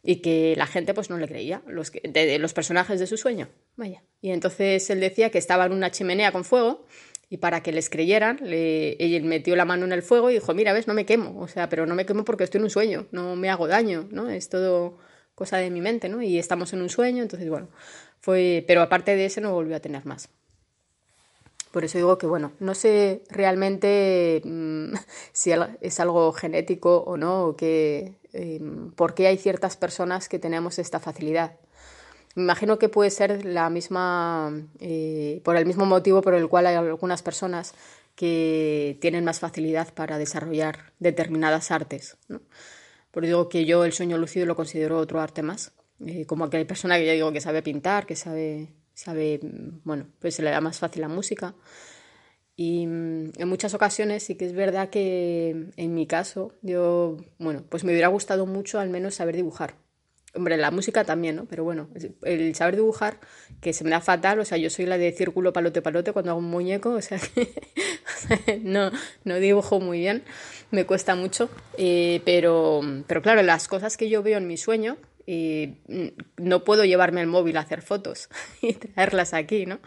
y 0.04 0.22
que 0.22 0.54
la 0.56 0.68
gente 0.68 0.94
pues 0.94 1.10
no 1.10 1.18
le 1.18 1.26
creía, 1.26 1.60
los, 1.66 1.90
de, 1.90 2.38
los 2.38 2.54
personajes 2.54 3.00
de 3.00 3.08
su 3.08 3.16
sueño. 3.16 3.48
Vaya. 3.74 4.04
Y 4.20 4.30
entonces 4.30 4.88
él 4.90 5.00
decía 5.00 5.30
que 5.30 5.38
estaba 5.38 5.66
en 5.66 5.72
una 5.72 5.90
chimenea 5.90 6.30
con 6.30 6.44
fuego 6.44 6.86
y 7.30 7.38
para 7.38 7.62
que 7.62 7.72
les 7.72 7.90
creyeran, 7.90 8.40
él 8.42 9.24
metió 9.24 9.54
la 9.54 9.64
mano 9.64 9.84
en 9.84 9.92
el 9.92 10.02
fuego 10.02 10.30
y 10.30 10.34
dijo, 10.34 10.54
mira, 10.54 10.72
ves, 10.72 10.86
no 10.86 10.94
me 10.94 11.04
quemo, 11.04 11.38
o 11.40 11.48
sea, 11.48 11.68
pero 11.68 11.86
no 11.86 11.94
me 11.94 12.06
quemo 12.06 12.24
porque 12.24 12.44
estoy 12.44 12.58
en 12.58 12.64
un 12.64 12.70
sueño, 12.70 13.06
no 13.12 13.36
me 13.36 13.50
hago 13.50 13.68
daño, 13.68 14.08
¿no? 14.10 14.30
Es 14.30 14.48
todo 14.48 14.96
cosa 15.34 15.58
de 15.58 15.70
mi 15.70 15.80
mente, 15.80 16.08
¿no? 16.08 16.22
Y 16.22 16.38
estamos 16.38 16.72
en 16.72 16.82
un 16.82 16.88
sueño, 16.88 17.22
entonces, 17.22 17.48
bueno, 17.48 17.68
fue, 18.20 18.64
pero 18.66 18.82
aparte 18.82 19.14
de 19.14 19.26
ese 19.26 19.40
no 19.40 19.52
volvió 19.52 19.76
a 19.76 19.80
tener 19.80 20.06
más. 20.06 20.30
Por 21.70 21.84
eso 21.84 21.98
digo 21.98 22.16
que, 22.16 22.26
bueno, 22.26 22.52
no 22.60 22.74
sé 22.74 23.22
realmente 23.28 24.40
mm, 24.44 24.94
si 25.32 25.52
es 25.80 26.00
algo 26.00 26.32
genético 26.32 26.98
o 26.98 27.16
no, 27.18 27.44
o 27.44 27.56
que, 27.56 28.14
em, 28.32 28.90
por 28.92 29.14
qué 29.14 29.26
hay 29.26 29.36
ciertas 29.36 29.76
personas 29.76 30.28
que 30.28 30.38
tenemos 30.38 30.78
esta 30.78 30.98
facilidad. 30.98 31.56
Me 32.38 32.44
imagino 32.44 32.78
que 32.78 32.88
puede 32.88 33.10
ser 33.10 33.44
la 33.44 33.68
misma, 33.68 34.52
eh, 34.78 35.40
por 35.42 35.56
el 35.56 35.66
mismo 35.66 35.86
motivo 35.86 36.22
por 36.22 36.34
el 36.34 36.48
cual 36.48 36.68
hay 36.68 36.76
algunas 36.76 37.20
personas 37.20 37.74
que 38.14 38.96
tienen 39.00 39.24
más 39.24 39.40
facilidad 39.40 39.92
para 39.92 40.18
desarrollar 40.18 40.92
determinadas 41.00 41.72
artes. 41.72 42.16
¿no? 42.28 42.40
Por 43.10 43.24
digo 43.24 43.48
que 43.48 43.64
yo 43.64 43.84
el 43.84 43.92
sueño 43.92 44.18
lúcido 44.18 44.46
lo 44.46 44.54
considero 44.54 44.98
otro 44.98 45.20
arte 45.20 45.42
más. 45.42 45.72
Eh, 46.06 46.26
como 46.26 46.48
que 46.48 46.58
hay 46.58 46.64
persona 46.64 46.96
que 46.96 47.06
ya 47.06 47.12
digo 47.12 47.32
que 47.32 47.40
sabe 47.40 47.60
pintar, 47.60 48.06
que 48.06 48.14
sabe, 48.14 48.68
sabe, 48.94 49.40
bueno, 49.82 50.06
pues 50.20 50.36
se 50.36 50.42
le 50.42 50.50
da 50.50 50.60
más 50.60 50.78
fácil 50.78 51.00
la 51.02 51.08
música. 51.08 51.56
Y 52.54 52.86
mm, 52.86 53.32
en 53.36 53.48
muchas 53.48 53.74
ocasiones 53.74 54.22
sí 54.22 54.36
que 54.36 54.46
es 54.46 54.52
verdad 54.52 54.90
que 54.90 55.72
en 55.76 55.94
mi 55.94 56.06
caso, 56.06 56.52
yo, 56.62 57.16
bueno, 57.40 57.64
pues 57.68 57.82
me 57.82 57.90
hubiera 57.90 58.06
gustado 58.06 58.46
mucho 58.46 58.78
al 58.78 58.90
menos 58.90 59.16
saber 59.16 59.34
dibujar. 59.34 59.87
Hombre, 60.38 60.56
la 60.56 60.70
música 60.70 61.02
también, 61.02 61.34
¿no? 61.34 61.46
Pero 61.46 61.64
bueno, 61.64 61.88
el 62.22 62.54
saber 62.54 62.76
dibujar, 62.76 63.18
que 63.60 63.72
se 63.72 63.82
me 63.82 63.90
da 63.90 64.00
fatal, 64.00 64.38
o 64.38 64.44
sea, 64.44 64.56
yo 64.56 64.70
soy 64.70 64.86
la 64.86 64.96
de 64.96 65.10
círculo, 65.10 65.52
palote, 65.52 65.82
palote 65.82 66.12
cuando 66.12 66.30
hago 66.30 66.38
un 66.38 66.48
muñeco, 66.48 66.90
o 66.90 67.02
sea, 67.02 67.18
que 67.18 67.52
no, 68.62 68.92
no 69.24 69.34
dibujo 69.40 69.80
muy 69.80 69.98
bien, 69.98 70.22
me 70.70 70.86
cuesta 70.86 71.16
mucho, 71.16 71.50
eh, 71.76 72.22
pero, 72.24 72.82
pero 73.08 73.20
claro, 73.20 73.42
las 73.42 73.66
cosas 73.66 73.96
que 73.96 74.08
yo 74.08 74.22
veo 74.22 74.38
en 74.38 74.46
mi 74.46 74.56
sueño, 74.56 74.96
eh, 75.26 75.74
no 76.36 76.62
puedo 76.62 76.84
llevarme 76.84 77.20
el 77.20 77.26
móvil 77.26 77.56
a 77.56 77.62
hacer 77.62 77.82
fotos 77.82 78.28
y 78.62 78.74
traerlas 78.74 79.34
aquí, 79.34 79.66
¿no? 79.66 79.80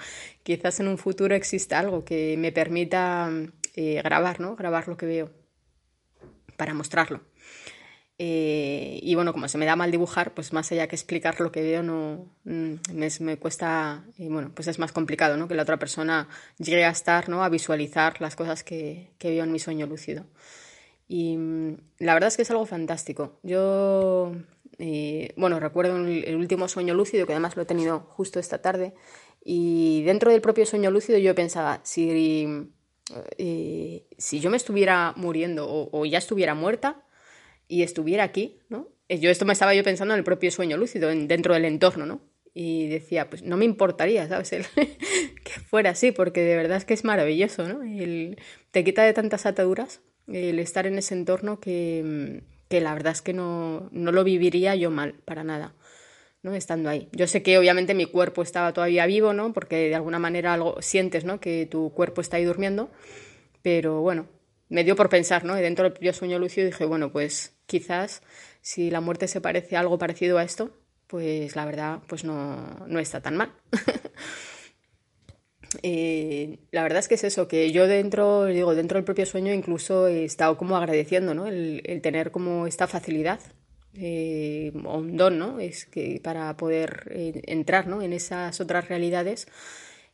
Quizás 0.43 0.81
en 0.81 0.89
un 0.89 0.97
futuro 0.97 1.33
exista 1.33 1.79
algo 1.79 2.03
que 2.03 2.35
me 2.37 2.51
permita 2.51 3.31
eh, 3.77 4.01
grabar, 4.03 4.41
¿no? 4.41 4.57
Grabar 4.57 4.89
lo 4.89 4.97
que 4.97 5.05
veo 5.05 5.31
para 6.57 6.73
mostrarlo. 6.73 7.21
Eh, 8.23 8.99
y 9.01 9.15
bueno, 9.15 9.33
como 9.33 9.47
se 9.47 9.57
me 9.57 9.65
da 9.65 9.75
mal 9.75 9.89
dibujar, 9.89 10.35
pues 10.35 10.53
más 10.53 10.71
allá 10.71 10.87
que 10.87 10.95
explicar 10.95 11.41
lo 11.41 11.51
que 11.51 11.63
veo, 11.63 11.81
no 11.81 12.27
mm, 12.43 12.75
me, 12.93 13.37
cuesta, 13.37 14.05
y 14.15 14.27
bueno, 14.27 14.51
pues 14.53 14.67
es 14.67 14.77
más 14.77 14.91
complicado, 14.91 15.37
¿no? 15.37 15.47
Que 15.47 15.55
la 15.55 15.63
otra 15.63 15.79
persona 15.79 16.29
llegue 16.59 16.85
a 16.85 16.91
estar, 16.91 17.29
¿no? 17.29 17.43
A 17.43 17.49
visualizar 17.49 18.21
las 18.21 18.35
cosas 18.35 18.63
que, 18.63 19.09
que 19.17 19.31
veo 19.31 19.43
en 19.43 19.51
mi 19.51 19.57
sueño 19.57 19.87
lúcido. 19.87 20.27
Y 21.07 21.35
mm, 21.35 21.77
la 21.97 22.13
verdad 22.13 22.27
es 22.27 22.35
que 22.35 22.43
es 22.43 22.51
algo 22.51 22.67
fantástico. 22.67 23.39
Yo, 23.41 24.33
eh, 24.77 25.33
bueno, 25.35 25.59
recuerdo 25.59 25.97
el 25.97 26.35
último 26.35 26.67
sueño 26.67 26.93
lúcido, 26.93 27.25
que 27.25 27.33
además 27.33 27.55
lo 27.55 27.63
he 27.63 27.65
tenido 27.65 28.01
justo 28.01 28.39
esta 28.39 28.61
tarde, 28.61 28.93
y 29.43 30.03
dentro 30.03 30.29
del 30.29 30.41
propio 30.41 30.67
sueño 30.67 30.91
lúcido 30.91 31.17
yo 31.17 31.33
pensaba, 31.33 31.81
si, 31.81 32.69
eh, 33.39 34.05
si 34.19 34.39
yo 34.39 34.51
me 34.51 34.57
estuviera 34.57 35.15
muriendo 35.15 35.65
o 35.91 36.05
ya 36.05 36.19
estuviera 36.19 36.53
muerta, 36.53 37.03
y 37.71 37.83
estuviera 37.83 38.25
aquí, 38.25 38.59
¿no? 38.67 38.89
Eh, 39.07 39.19
yo 39.19 39.29
esto 39.29 39.45
me 39.45 39.53
estaba 39.53 39.73
yo 39.73 39.81
pensando 39.81 40.13
en 40.13 40.17
el 40.17 40.25
propio 40.25 40.51
sueño 40.51 40.75
lúcido, 40.75 41.07
dentro 41.07 41.53
del 41.53 41.63
entorno, 41.63 42.05
¿no? 42.05 42.19
Y 42.53 42.87
decía, 42.87 43.29
pues 43.29 43.43
no 43.43 43.55
me 43.55 43.63
importaría, 43.63 44.27
¿sabes? 44.27 44.49
que 44.75 45.51
fuera 45.65 45.91
así, 45.91 46.11
porque 46.11 46.41
de 46.41 46.57
verdad 46.57 46.75
es 46.75 46.83
que 46.83 46.93
es 46.93 47.05
maravilloso, 47.05 47.65
¿no? 47.69 47.79
Te 48.71 48.83
quita 48.83 49.03
de 49.03 49.13
tantas 49.13 49.45
ataduras 49.45 50.01
el 50.27 50.59
estar 50.59 50.85
en 50.85 50.97
ese 50.97 51.13
entorno 51.13 51.61
que, 51.61 52.43
que 52.67 52.81
la 52.81 52.93
verdad 52.93 53.13
es 53.13 53.21
que 53.21 53.31
no, 53.31 53.87
no 53.93 54.11
lo 54.11 54.25
viviría 54.25 54.75
yo 54.75 54.91
mal, 54.91 55.15
para 55.23 55.45
nada. 55.45 55.73
¿no? 56.43 56.55
estando 56.55 56.89
ahí. 56.89 57.07
Yo 57.11 57.27
sé 57.27 57.43
que 57.43 57.57
obviamente 57.59 57.93
mi 57.93 58.07
cuerpo 58.07 58.41
estaba 58.41 58.73
todavía 58.73 59.05
vivo, 59.05 59.31
¿no? 59.31 59.53
Porque 59.53 59.75
de 59.89 59.95
alguna 59.95 60.17
manera 60.17 60.53
algo 60.53 60.81
sientes, 60.81 61.23
¿no? 61.23 61.39
Que 61.39 61.67
tu 61.67 61.93
cuerpo 61.93 62.19
está 62.19 62.37
ahí 62.37 62.45
durmiendo, 62.45 62.89
pero 63.61 64.01
bueno, 64.01 64.27
me 64.71 64.85
dio 64.85 64.95
por 64.95 65.09
pensar, 65.09 65.43
¿no? 65.43 65.59
Y 65.59 65.61
dentro 65.61 65.83
del 65.83 65.91
propio 65.91 66.13
sueño 66.13 66.39
lúcido 66.39 66.65
dije, 66.65 66.85
bueno, 66.85 67.11
pues 67.11 67.53
quizás 67.65 68.23
si 68.61 68.89
la 68.89 69.01
muerte 69.01 69.27
se 69.27 69.41
parece 69.41 69.75
a 69.75 69.81
algo 69.81 69.97
parecido 69.97 70.37
a 70.37 70.43
esto, 70.43 70.71
pues 71.07 71.57
la 71.57 71.65
verdad, 71.65 71.99
pues 72.07 72.23
no, 72.23 72.85
no 72.87 72.99
está 72.99 73.21
tan 73.21 73.35
mal. 73.35 73.51
La 75.83 76.83
verdad 76.83 76.99
es 76.99 77.07
que 77.07 77.15
es 77.15 77.23
eso, 77.23 77.47
que 77.47 77.71
yo 77.71 77.87
dentro, 77.87 78.45
digo, 78.45 78.75
dentro 78.75 78.97
del 78.97 79.05
propio 79.05 79.25
sueño 79.25 79.53
incluso 79.53 80.07
he 80.07 80.25
estado 80.25 80.57
como 80.57 80.75
agradeciendo, 80.75 81.33
¿no? 81.33 81.47
El, 81.47 82.01
tener 82.03 82.31
como 82.31 82.67
esta 82.67 82.87
facilidad, 82.87 83.39
eh, 83.93 84.73
o 84.83 84.97
un 84.97 85.15
don, 85.15 85.39
¿no? 85.39 85.59
Es 85.59 85.85
que 85.85 86.19
para 86.21 86.55
poder 86.57 87.09
eh, 87.11 87.41
entrar, 87.45 87.87
¿no? 87.87 88.01
En 88.01 88.11
esas 88.11 88.59
otras 88.59 88.89
realidades 88.89 89.47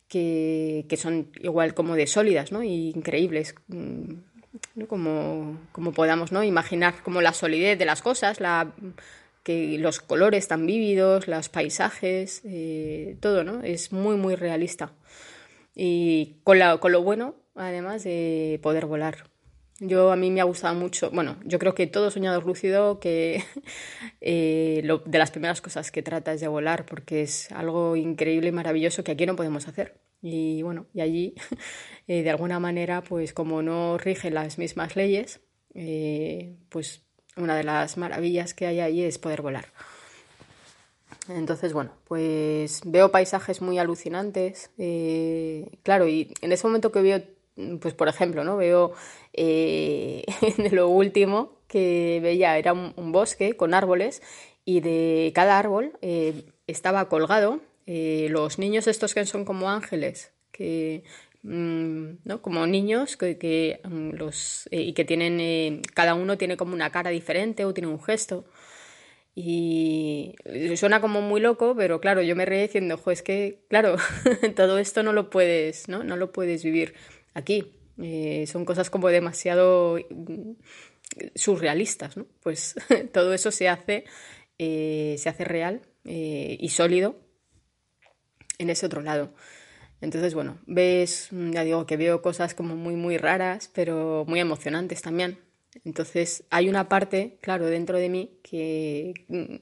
que, 0.07 0.85
que, 0.87 0.95
son 0.95 1.31
igual 1.41 1.73
como 1.73 1.95
de 1.95 2.05
sólidas, 2.05 2.51
¿no? 2.51 2.63
Y 2.63 2.89
increíbles. 2.89 3.55
Mm, 4.77 4.83
como, 4.83 5.57
como 5.71 5.91
podamos 5.91 6.31
¿no? 6.31 6.43
imaginar 6.43 7.01
como 7.03 7.21
la 7.21 7.33
solidez 7.33 7.77
de 7.77 7.85
las 7.85 8.01
cosas, 8.01 8.39
la, 8.39 8.71
que 9.43 9.77
los 9.79 9.99
colores 9.99 10.47
tan 10.47 10.65
vívidos, 10.65 11.27
los 11.27 11.49
paisajes, 11.49 12.41
eh, 12.45 13.17
todo, 13.19 13.43
¿no? 13.43 13.63
Es 13.63 13.91
muy, 13.91 14.15
muy 14.15 14.35
realista. 14.35 14.91
Y 15.75 16.37
con, 16.43 16.59
la, 16.59 16.77
con 16.77 16.91
lo 16.91 17.03
bueno, 17.03 17.35
además, 17.55 18.03
de 18.03 18.59
poder 18.63 18.85
volar. 18.85 19.25
Yo 19.79 20.11
a 20.11 20.15
mí 20.15 20.31
me 20.31 20.41
ha 20.41 20.43
gustado 20.43 20.73
mucho, 20.73 21.11
bueno, 21.11 21.37
yo 21.45 21.59
creo 21.59 21.75
que 21.75 21.85
todo 21.85 22.09
soñador 22.09 22.45
lúcido 22.47 22.99
que 22.99 23.43
eh, 24.21 24.81
de 25.05 25.17
las 25.19 25.31
primeras 25.31 25.61
cosas 25.61 25.91
que 25.91 26.01
trata 26.01 26.33
es 26.33 26.41
de 26.41 26.47
volar 26.47 26.85
porque 26.85 27.21
es 27.21 27.51
algo 27.51 27.95
increíble 27.95 28.49
y 28.49 28.51
maravilloso 28.51 29.03
que 29.03 29.11
aquí 29.11 29.25
no 29.27 29.35
podemos 29.35 29.67
hacer. 29.67 29.93
Y 30.21 30.61
bueno, 30.63 30.87
y 30.93 31.01
allí, 31.01 31.35
eh, 32.07 32.23
de 32.23 32.29
alguna 32.29 32.59
manera, 32.59 33.01
pues 33.01 33.33
como 33.33 33.61
no 33.61 33.97
rigen 33.97 34.33
las 34.33 34.57
mismas 34.57 34.95
leyes, 34.95 35.41
eh, 35.73 36.55
pues 36.69 37.03
una 37.35 37.55
de 37.55 37.63
las 37.63 37.97
maravillas 37.97 38.53
que 38.53 38.65
hay 38.65 38.79
allí 38.79 39.03
es 39.03 39.17
poder 39.19 39.41
volar. 39.41 39.65
Entonces, 41.29 41.73
bueno, 41.73 41.91
pues 42.05 42.81
veo 42.85 43.11
paisajes 43.11 43.61
muy 43.61 43.77
alucinantes. 43.77 44.71
Eh, 44.77 45.77
claro, 45.83 46.07
y 46.07 46.33
en 46.41 46.51
ese 46.51 46.65
momento 46.65 46.91
que 46.91 47.01
veo, 47.01 47.21
pues 47.81 47.93
por 47.93 48.07
ejemplo, 48.07 48.43
¿no? 48.43 48.57
Veo 48.57 48.93
lo 50.71 50.89
último 50.89 51.57
que 51.67 52.19
veía 52.23 52.57
era 52.57 52.73
un, 52.73 53.11
bosque 53.11 53.57
con 53.57 53.73
árboles 53.73 54.21
y 54.63 54.79
de 54.79 55.31
cada 55.35 55.59
árbol 55.59 55.97
estaba 56.65 57.09
colgado 57.09 57.59
eh, 57.89 58.27
los 58.29 58.59
niños 58.59 58.85
estos 58.85 59.13
que 59.13 59.25
son 59.25 59.45
como 59.45 59.71
ángeles, 59.71 60.33
que 60.51 61.03
mm, 61.43 62.17
¿no? 62.25 62.41
como 62.41 62.67
niños 62.67 63.15
que, 63.15 63.79
mm, 63.81 64.09
los 64.11 64.67
eh, 64.71 64.81
y 64.81 64.91
que 64.91 65.05
tienen 65.05 65.39
eh, 65.39 65.81
cada 65.93 66.13
uno 66.13 66.37
tiene 66.37 66.57
como 66.57 66.73
una 66.73 66.91
cara 66.91 67.11
diferente 67.11 67.63
o 67.63 67.73
tiene 67.73 67.87
un 67.87 68.03
gesto. 68.03 68.45
Y 69.39 70.35
suena 70.75 70.99
como 70.99 71.21
muy 71.21 71.39
loco 71.39 71.75
pero 71.77 72.01
claro 72.01 72.23
yo 72.23 72.35
me 72.35 72.45
reí 72.45 72.63
diciendo 72.63 72.95
ojo 72.95 73.11
es 73.11 73.21
que 73.21 73.59
claro 73.69 73.95
todo 74.55 74.79
esto 74.79 75.03
no 75.03 75.13
lo 75.13 75.29
puedes 75.29 75.87
no 75.87 76.03
no 76.03 76.17
lo 76.17 76.31
puedes 76.31 76.63
vivir 76.63 76.95
aquí 77.35 77.71
son 78.47 78.65
cosas 78.65 78.89
como 78.89 79.09
demasiado 79.09 79.99
mm, 80.09 80.53
surrealistas 81.35 82.17
no 82.17 82.25
pues 82.41 82.75
todo 83.13 83.31
eso 83.35 83.51
se 83.51 83.69
hace 83.69 84.05
se 84.57 85.29
hace 85.29 85.43
real 85.43 85.81
y 86.03 86.69
sólido 86.69 87.26
en 88.57 88.69
ese 88.69 88.85
otro 88.85 89.01
lado. 89.01 89.33
Entonces, 90.01 90.33
bueno, 90.33 90.59
ves, 90.67 91.29
mm, 91.31 91.51
ya 91.51 91.63
digo 91.63 91.85
que 91.85 91.97
veo 91.97 92.21
cosas 92.21 92.53
como 92.53 92.75
muy, 92.75 92.95
muy 92.95 93.17
raras, 93.17 93.69
pero 93.73 94.25
muy 94.27 94.39
emocionantes 94.39 95.01
también. 95.01 95.39
Entonces, 95.85 96.43
hay 96.49 96.69
una 96.69 96.89
parte, 96.89 97.37
claro, 97.41 97.65
dentro 97.65 97.97
de 97.97 98.09
mí 98.09 98.39
que 98.43 99.13
mm, 99.27 99.55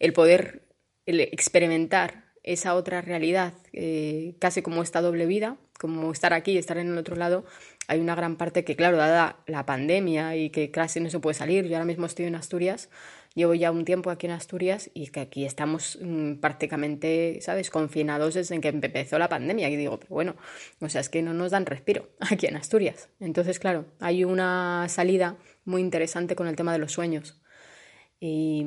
el 0.00 0.12
poder 0.12 0.62
experimentar 1.06 2.24
esa 2.42 2.74
otra 2.74 3.00
realidad, 3.02 3.54
eh, 3.72 4.34
casi 4.40 4.62
como 4.62 4.82
esta 4.82 5.00
doble 5.00 5.26
vida, 5.26 5.56
como 5.78 6.10
estar 6.12 6.32
aquí 6.32 6.52
y 6.52 6.58
estar 6.58 6.78
en 6.78 6.88
el 6.88 6.98
otro 6.98 7.16
lado, 7.16 7.44
hay 7.88 8.00
una 8.00 8.14
gran 8.14 8.36
parte 8.36 8.64
que, 8.64 8.76
claro, 8.76 8.96
dada 8.96 9.42
la 9.46 9.64
pandemia 9.66 10.36
y 10.36 10.50
que 10.50 10.70
casi 10.70 11.00
no 11.00 11.10
se 11.10 11.20
puede 11.20 11.34
salir, 11.34 11.66
yo 11.66 11.76
ahora 11.76 11.86
mismo 11.86 12.06
estoy 12.06 12.26
en 12.26 12.34
Asturias, 12.34 12.90
Llevo 13.38 13.54
ya 13.54 13.70
un 13.70 13.84
tiempo 13.84 14.10
aquí 14.10 14.26
en 14.26 14.32
Asturias 14.32 14.90
y 14.94 15.06
que 15.06 15.20
aquí 15.20 15.44
estamos 15.44 15.96
mm, 16.02 16.40
prácticamente, 16.40 17.38
¿sabes?, 17.40 17.70
confinados 17.70 18.34
desde 18.34 18.60
que 18.60 18.66
empezó 18.66 19.16
la 19.16 19.28
pandemia. 19.28 19.68
Y 19.68 19.76
digo, 19.76 20.00
pero 20.00 20.12
bueno, 20.12 20.34
o 20.80 20.88
sea, 20.88 21.00
es 21.00 21.08
que 21.08 21.22
no 21.22 21.32
nos 21.34 21.52
dan 21.52 21.64
respiro 21.64 22.08
aquí 22.18 22.46
en 22.46 22.56
Asturias. 22.56 23.10
Entonces, 23.20 23.60
claro, 23.60 23.86
hay 24.00 24.24
una 24.24 24.86
salida 24.88 25.36
muy 25.64 25.82
interesante 25.82 26.34
con 26.34 26.48
el 26.48 26.56
tema 26.56 26.72
de 26.72 26.80
los 26.80 26.90
sueños. 26.90 27.40
Y, 28.18 28.62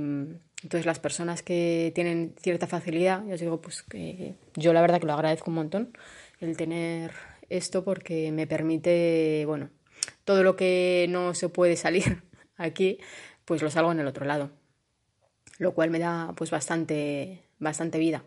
Entonces 0.64 0.86
las 0.86 1.00
personas 1.00 1.44
que 1.44 1.92
tienen 1.94 2.34
cierta 2.42 2.66
facilidad, 2.66 3.26
ya 3.26 3.34
os 3.34 3.42
digo, 3.42 3.60
pues 3.60 3.84
que 3.84 4.36
yo 4.56 4.72
la 4.72 4.80
verdad 4.80 5.02
que 5.02 5.06
lo 5.06 5.12
agradezco 5.12 5.52
un 5.52 5.56
montón 5.56 5.98
el 6.40 6.56
tener 6.56 7.12
esto 7.50 7.84
porque 7.84 8.32
me 8.32 8.48
permite, 8.48 9.44
bueno, 9.48 9.70
todo 10.24 10.44
lo 10.44 10.56
que 10.56 11.08
no 11.10 11.34
se 11.34 11.50
puede 11.50 11.76
salir 11.76 12.24
aquí, 12.56 13.00
pues 13.44 13.62
lo 13.62 13.70
salgo 13.70 13.92
en 13.92 14.00
el 14.00 14.08
otro 14.08 14.26
lado. 14.26 14.61
Lo 15.62 15.76
cual 15.76 15.92
me 15.92 16.00
da 16.00 16.34
pues 16.36 16.50
bastante, 16.50 17.44
bastante 17.60 18.00
vida. 18.00 18.24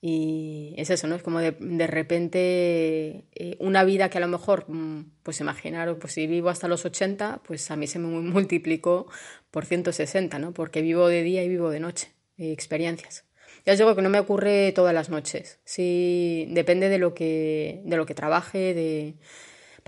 Y 0.00 0.72
es 0.78 0.88
eso, 0.88 1.06
¿no? 1.06 1.14
Es 1.14 1.22
como 1.22 1.40
de, 1.40 1.50
de 1.50 1.86
repente 1.86 3.26
eh, 3.34 3.58
una 3.60 3.84
vida 3.84 4.08
que 4.08 4.16
a 4.16 4.22
lo 4.22 4.28
mejor, 4.28 4.64
mm, 4.66 5.10
pues 5.22 5.40
imaginaros, 5.40 5.98
pues 6.00 6.14
si 6.14 6.26
vivo 6.26 6.48
hasta 6.48 6.66
los 6.66 6.86
80, 6.86 7.42
pues 7.44 7.70
a 7.70 7.76
mí 7.76 7.86
se 7.86 7.98
me 7.98 8.06
multiplicó 8.08 9.08
por 9.50 9.66
160, 9.66 10.38
¿no? 10.38 10.54
Porque 10.54 10.80
vivo 10.80 11.06
de 11.06 11.22
día 11.22 11.44
y 11.44 11.50
vivo 11.50 11.68
de 11.68 11.80
noche, 11.80 12.12
experiencias. 12.38 13.24
Ya 13.66 13.74
os 13.74 13.78
digo 13.78 13.94
que 13.94 14.00
no 14.00 14.08
me 14.08 14.20
ocurre 14.20 14.72
todas 14.72 14.94
las 14.94 15.10
noches, 15.10 15.58
sí, 15.64 16.46
depende 16.50 16.88
de 16.88 16.96
lo 16.96 17.12
que, 17.12 17.82
de 17.84 17.96
lo 17.98 18.06
que 18.06 18.14
trabaje, 18.14 18.72
de, 18.72 19.16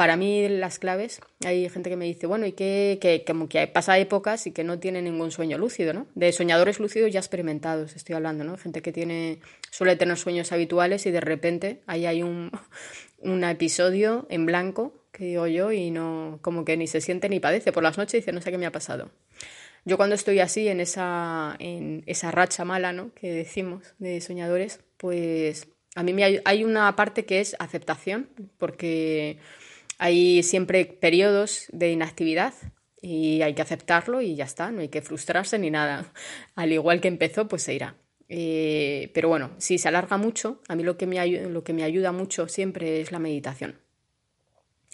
para 0.00 0.16
mí 0.16 0.48
las 0.48 0.78
claves, 0.78 1.20
hay 1.44 1.68
gente 1.68 1.90
que 1.90 1.96
me 1.98 2.06
dice, 2.06 2.26
bueno, 2.26 2.46
y 2.46 2.52
que, 2.52 2.96
que, 3.02 3.22
como 3.22 3.50
que 3.50 3.66
pasa 3.66 3.98
épocas 3.98 4.46
y 4.46 4.50
que 4.50 4.64
no 4.64 4.78
tiene 4.78 5.02
ningún 5.02 5.30
sueño 5.30 5.58
lúcido, 5.58 5.92
¿no? 5.92 6.06
De 6.14 6.32
soñadores 6.32 6.80
lúcidos 6.80 7.12
ya 7.12 7.20
experimentados, 7.20 7.94
estoy 7.94 8.14
hablando, 8.14 8.42
¿no? 8.42 8.56
Gente 8.56 8.80
que 8.80 8.92
tiene, 8.92 9.40
suele 9.70 9.96
tener 9.96 10.16
sueños 10.16 10.52
habituales 10.52 11.04
y 11.04 11.10
de 11.10 11.20
repente 11.20 11.82
ahí 11.86 12.06
hay 12.06 12.22
un, 12.22 12.50
un 13.18 13.44
episodio 13.44 14.26
en 14.30 14.46
blanco, 14.46 15.04
que 15.12 15.24
digo 15.24 15.46
yo, 15.46 15.70
y 15.70 15.90
no, 15.90 16.38
como 16.40 16.64
que 16.64 16.78
ni 16.78 16.86
se 16.86 17.02
siente 17.02 17.28
ni 17.28 17.38
padece 17.38 17.70
por 17.70 17.82
las 17.82 17.98
noches 17.98 18.22
dice, 18.22 18.32
no 18.32 18.40
sé 18.40 18.50
qué 18.50 18.56
me 18.56 18.64
ha 18.64 18.72
pasado. 18.72 19.10
Yo 19.84 19.98
cuando 19.98 20.14
estoy 20.14 20.38
así, 20.40 20.68
en 20.68 20.80
esa, 20.80 21.56
en 21.58 22.04
esa 22.06 22.30
racha 22.30 22.64
mala, 22.64 22.94
¿no? 22.94 23.12
Que 23.12 23.34
decimos 23.34 23.92
de 23.98 24.22
soñadores, 24.22 24.80
pues 24.96 25.68
a 25.94 26.02
mí 26.02 26.14
me 26.14 26.24
hay, 26.24 26.40
hay 26.46 26.64
una 26.64 26.96
parte 26.96 27.26
que 27.26 27.40
es 27.40 27.54
aceptación, 27.58 28.30
porque 28.56 29.38
hay 30.00 30.42
siempre 30.42 30.86
periodos 30.86 31.66
de 31.72 31.92
inactividad 31.92 32.54
y 33.02 33.42
hay 33.42 33.52
que 33.52 33.60
aceptarlo 33.60 34.22
y 34.22 34.34
ya 34.34 34.44
está, 34.44 34.70
no 34.72 34.80
hay 34.80 34.88
que 34.88 35.02
frustrarse 35.02 35.58
ni 35.58 35.70
nada. 35.70 36.10
Al 36.54 36.72
igual 36.72 37.02
que 37.02 37.08
empezó, 37.08 37.48
pues 37.48 37.64
se 37.64 37.74
irá. 37.74 37.96
Eh, 38.30 39.10
pero 39.12 39.28
bueno, 39.28 39.50
si 39.58 39.76
se 39.76 39.88
alarga 39.88 40.16
mucho, 40.16 40.62
a 40.68 40.74
mí 40.74 40.84
lo 40.84 40.96
que 40.96 41.06
me, 41.06 41.26
lo 41.50 41.62
que 41.64 41.74
me 41.74 41.84
ayuda 41.84 42.12
mucho 42.12 42.48
siempre 42.48 43.02
es 43.02 43.12
la 43.12 43.18
meditación. 43.18 43.78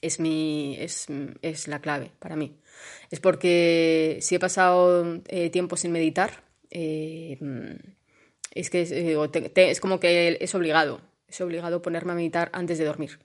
Es, 0.03 0.19
mi, 0.19 0.77
es, 0.81 1.07
es 1.41 1.69
la 1.69 1.81
clave 1.81 2.11
para 2.19 2.35
mí. 2.35 2.59
Es 3.13 3.21
porque 3.21 4.19
si 4.21 4.35
he 4.35 4.41
pasado 4.41 5.23
eh, 5.29 5.51
tiempo 5.51 5.77
sin 5.77 5.93
meditar, 5.93 6.43
eh, 6.71 7.39
es 8.51 8.71
que 8.71 8.83
es 8.83 9.81
como 9.81 10.01
que 10.01 10.37
es 10.41 10.55
obligado, 10.57 11.01
es 11.29 11.41
obligado 11.41 11.81
ponerme 11.81 12.11
a 12.11 12.17
meditar 12.17 12.51
antes 12.53 12.79
de 12.79 12.85
dormir. 12.87 13.21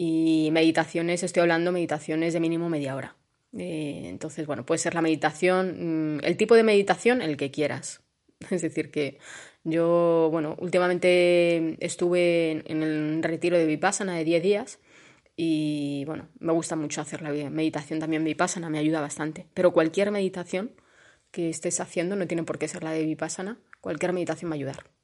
Y 0.00 0.50
meditaciones, 0.52 1.24
estoy 1.24 1.40
hablando 1.40 1.72
meditaciones 1.72 2.32
de 2.32 2.38
mínimo 2.38 2.68
media 2.68 2.94
hora. 2.94 3.16
Eh, 3.58 4.04
entonces, 4.04 4.46
bueno, 4.46 4.64
puede 4.64 4.78
ser 4.78 4.94
la 4.94 5.02
meditación, 5.02 6.18
mm, 6.18 6.20
el 6.22 6.36
tipo 6.36 6.54
de 6.54 6.62
meditación, 6.62 7.20
el 7.20 7.36
que 7.36 7.50
quieras. 7.50 8.00
Es 8.50 8.62
decir, 8.62 8.92
que 8.92 9.18
yo, 9.64 10.28
bueno, 10.30 10.54
últimamente 10.60 11.76
estuve 11.84 12.62
en, 12.70 12.84
el 12.84 13.24
retiro 13.24 13.58
de 13.58 13.66
Vipassana 13.66 14.14
de 14.16 14.22
10 14.22 14.40
días 14.40 14.78
y, 15.36 16.04
bueno, 16.06 16.28
me 16.38 16.52
gusta 16.52 16.76
mucho 16.76 17.00
hacer 17.00 17.20
la 17.22 17.30
meditación 17.50 17.98
también 17.98 18.22
Vipassana, 18.22 18.70
me 18.70 18.78
ayuda 18.78 19.00
bastante. 19.00 19.46
Pero 19.52 19.72
cualquier 19.72 20.12
meditación 20.12 20.70
que 21.32 21.50
estés 21.50 21.80
haciendo, 21.80 22.14
no 22.14 22.28
tiene 22.28 22.44
por 22.44 22.58
qué 22.60 22.68
ser 22.68 22.84
la 22.84 22.92
de 22.92 23.04
Vipassana, 23.04 23.58
cualquier 23.80 24.12
meditación 24.12 24.48
va 24.48 24.54
a 24.54 24.58
ayudar 24.58 24.97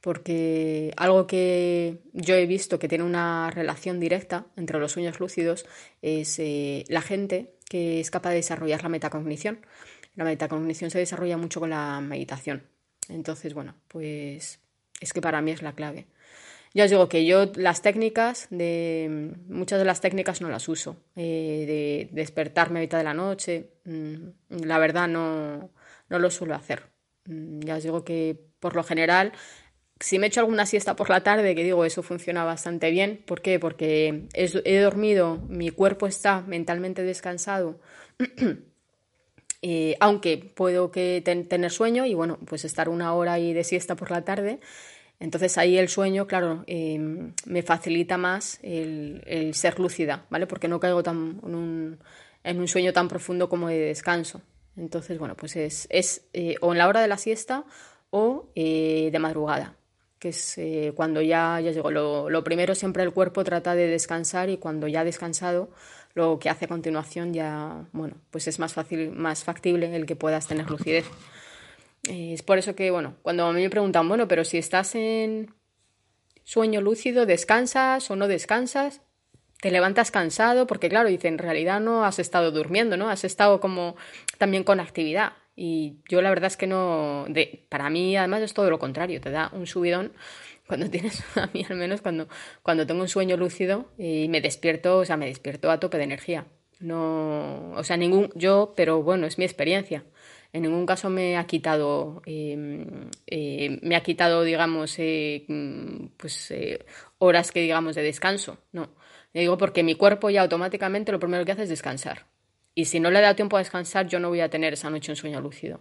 porque 0.00 0.92
algo 0.96 1.26
que 1.26 1.98
yo 2.12 2.34
he 2.36 2.46
visto 2.46 2.78
que 2.78 2.88
tiene 2.88 3.04
una 3.04 3.50
relación 3.50 3.98
directa 4.00 4.46
entre 4.56 4.78
los 4.78 4.92
sueños 4.92 5.18
lúcidos 5.20 5.66
es 6.02 6.38
eh, 6.38 6.84
la 6.88 7.02
gente 7.02 7.54
que 7.68 8.00
es 8.00 8.10
capaz 8.10 8.30
de 8.30 8.36
desarrollar 8.36 8.82
la 8.82 8.88
metacognición. 8.88 9.60
La 10.14 10.24
metacognición 10.24 10.90
se 10.90 10.98
desarrolla 10.98 11.36
mucho 11.36 11.60
con 11.60 11.70
la 11.70 12.00
meditación. 12.00 12.68
Entonces, 13.08 13.54
bueno, 13.54 13.74
pues 13.88 14.60
es 15.00 15.12
que 15.12 15.20
para 15.20 15.42
mí 15.42 15.50
es 15.50 15.62
la 15.62 15.74
clave. 15.74 16.06
Ya 16.74 16.84
os 16.84 16.90
digo 16.90 17.08
que 17.08 17.24
yo 17.24 17.46
las 17.56 17.82
técnicas, 17.82 18.48
de 18.50 19.34
muchas 19.48 19.78
de 19.78 19.84
las 19.84 20.00
técnicas 20.00 20.40
no 20.40 20.48
las 20.48 20.68
uso. 20.68 20.96
Eh, 21.16 21.64
de 21.66 22.08
despertarme 22.12 22.80
a 22.80 22.82
mitad 22.82 22.98
de 22.98 23.04
la 23.04 23.14
noche, 23.14 23.70
mm, 23.84 24.64
la 24.64 24.78
verdad 24.78 25.08
no, 25.08 25.70
no 26.08 26.18
lo 26.18 26.30
suelo 26.30 26.54
hacer. 26.54 26.84
Mm, 27.24 27.60
ya 27.60 27.76
os 27.76 27.82
digo 27.82 28.04
que 28.04 28.45
por 28.60 28.74
lo 28.74 28.84
general 28.84 29.32
si 30.00 30.18
me 30.18 30.26
echo 30.26 30.40
alguna 30.40 30.66
siesta 30.66 30.94
por 30.94 31.08
la 31.08 31.22
tarde, 31.22 31.54
que 31.54 31.64
digo, 31.64 31.84
eso 31.84 32.02
funciona 32.02 32.44
bastante 32.44 32.90
bien. 32.90 33.22
¿Por 33.26 33.40
qué? 33.40 33.58
Porque 33.58 34.28
he, 34.34 34.78
dormido, 34.78 35.38
mi 35.48 35.70
cuerpo 35.70 36.06
está 36.06 36.42
mentalmente 36.42 37.02
descansado, 37.02 37.80
eh, 39.62 39.96
aunque 40.00 40.36
puedo 40.54 40.90
que 40.90 41.22
tener 41.24 41.70
sueño 41.70 42.04
y 42.04 42.14
bueno, 42.14 42.38
pues 42.46 42.64
estar 42.64 42.88
una 42.88 43.14
hora 43.14 43.34
ahí 43.34 43.52
de 43.52 43.64
siesta 43.64 43.96
por 43.96 44.10
la 44.10 44.22
tarde. 44.24 44.60
Entonces 45.18 45.56
ahí 45.56 45.78
el 45.78 45.88
sueño, 45.88 46.26
claro, 46.26 46.62
em, 46.66 47.32
me 47.46 47.62
facilita 47.62 48.18
más 48.18 48.58
el, 48.62 49.52
ser 49.54 49.80
lúcida, 49.80 50.26
¿vale? 50.28 50.46
Porque 50.46 50.68
no 50.68 50.78
caigo 50.78 51.02
tan, 51.02 51.40
en, 52.44 52.60
un, 52.60 52.68
sueño 52.68 52.92
tan 52.92 53.08
profundo 53.08 53.48
como 53.48 53.68
de 53.68 53.78
descanso. 53.78 54.42
Entonces, 54.76 55.18
bueno, 55.18 55.34
pues 55.36 55.56
es, 55.56 55.86
es 55.88 56.26
eh, 56.34 56.56
o 56.60 56.72
en 56.72 56.78
la 56.78 56.86
hora 56.86 57.00
de 57.00 57.08
la 57.08 57.16
siesta 57.16 57.64
o 58.10 58.48
eh, 58.54 59.10
de 59.12 59.18
madrugada 59.18 59.76
que 60.18 60.30
es 60.30 60.56
eh, 60.56 60.92
cuando 60.96 61.20
ya, 61.20 61.60
ya 61.60 61.72
llegó. 61.72 61.90
Lo, 61.90 62.30
lo, 62.30 62.42
primero 62.42 62.74
siempre 62.74 63.02
el 63.02 63.12
cuerpo 63.12 63.44
trata 63.44 63.74
de 63.74 63.86
descansar 63.86 64.48
y 64.48 64.56
cuando 64.56 64.88
ya 64.88 65.00
ha 65.00 65.04
descansado, 65.04 65.68
lo 66.16 66.38
que 66.38 66.48
hace 66.48 66.64
a 66.64 66.68
continuación 66.68 67.34
ya, 67.34 67.86
bueno, 67.92 68.16
pues 68.30 68.48
es 68.48 68.58
más 68.58 68.72
fácil, 68.72 69.12
más 69.12 69.44
factible 69.44 69.94
el 69.94 70.06
que 70.06 70.16
puedas 70.16 70.48
tener 70.48 70.70
lucidez. 70.70 71.04
Eh, 72.08 72.32
es 72.32 72.42
por 72.42 72.56
eso 72.56 72.74
que, 72.74 72.90
bueno, 72.90 73.16
cuando 73.22 73.44
a 73.44 73.52
mí 73.52 73.60
me 73.60 73.70
preguntan, 73.70 74.08
bueno, 74.08 74.26
pero 74.26 74.44
si 74.44 74.56
estás 74.56 74.94
en 74.94 75.54
sueño 76.42 76.80
lúcido, 76.80 77.26
¿descansas 77.26 78.10
o 78.10 78.16
no 78.16 78.28
descansas? 78.28 79.02
Te 79.60 79.70
levantas 79.70 80.10
cansado, 80.10 80.66
porque 80.66 80.88
claro, 80.88 81.08
dice, 81.08 81.28
en 81.28 81.38
realidad 81.38 81.80
no 81.80 82.04
has 82.04 82.18
estado 82.18 82.50
durmiendo, 82.50 82.96
¿no? 82.96 83.10
Has 83.10 83.24
estado 83.24 83.60
como 83.60 83.96
también 84.38 84.64
con 84.64 84.80
actividad. 84.80 85.32
Y 85.56 85.96
yo 86.08 86.20
la 86.20 86.28
verdad 86.28 86.48
es 86.48 86.56
que 86.58 86.66
no, 86.66 87.24
de, 87.28 87.66
para 87.70 87.88
mí 87.88 88.16
además 88.16 88.42
es 88.42 88.52
todo 88.52 88.68
lo 88.70 88.78
contrario, 88.78 89.20
te 89.22 89.30
da 89.30 89.50
un 89.54 89.66
subidón 89.66 90.12
cuando 90.66 90.90
tienes, 90.90 91.24
a 91.36 91.48
mí 91.52 91.64
al 91.68 91.76
menos 91.76 92.02
cuando, 92.02 92.28
cuando 92.62 92.86
tengo 92.86 93.00
un 93.00 93.08
sueño 93.08 93.36
lúcido 93.36 93.90
y 93.98 94.28
me 94.28 94.40
despierto, 94.40 94.98
o 94.98 95.04
sea, 95.04 95.16
me 95.16 95.26
despierto 95.26 95.70
a 95.70 95.80
tope 95.80 95.96
de 95.96 96.04
energía. 96.04 96.46
No, 96.78 97.72
o 97.72 97.82
sea, 97.84 97.96
ningún, 97.96 98.30
yo, 98.34 98.74
pero 98.76 99.02
bueno, 99.02 99.26
es 99.26 99.38
mi 99.38 99.44
experiencia. 99.46 100.04
En 100.52 100.62
ningún 100.62 100.86
caso 100.86 101.10
me 101.10 101.36
ha 101.36 101.46
quitado, 101.46 102.22
em, 102.26 103.10
eh, 103.26 103.78
me 103.82 103.96
ha 103.96 104.02
quitado, 104.02 104.42
digamos, 104.42 104.94
eh, 104.98 105.44
pues 106.16 106.50
eh, 106.50 106.84
horas 107.18 107.50
que 107.50 107.60
digamos 107.60 107.94
de 107.96 108.02
descanso. 108.02 108.58
No, 108.72 108.90
digo 109.32 109.58
porque 109.58 109.82
mi 109.82 109.94
cuerpo 109.94 110.30
ya 110.30 110.42
automáticamente 110.42 111.12
lo 111.12 111.18
primero 111.18 111.44
que 111.44 111.52
hace 111.52 111.64
es 111.64 111.68
descansar. 111.68 112.26
Y 112.76 112.84
si 112.84 113.00
no 113.00 113.10
le 113.10 113.22
da 113.22 113.34
tiempo 113.34 113.56
a 113.56 113.60
descansar, 113.60 114.06
yo 114.06 114.20
no 114.20 114.28
voy 114.28 114.42
a 114.42 114.50
tener 114.50 114.74
esa 114.74 114.90
noche 114.90 115.10
un 115.10 115.16
sueño 115.16 115.40
lúcido. 115.40 115.80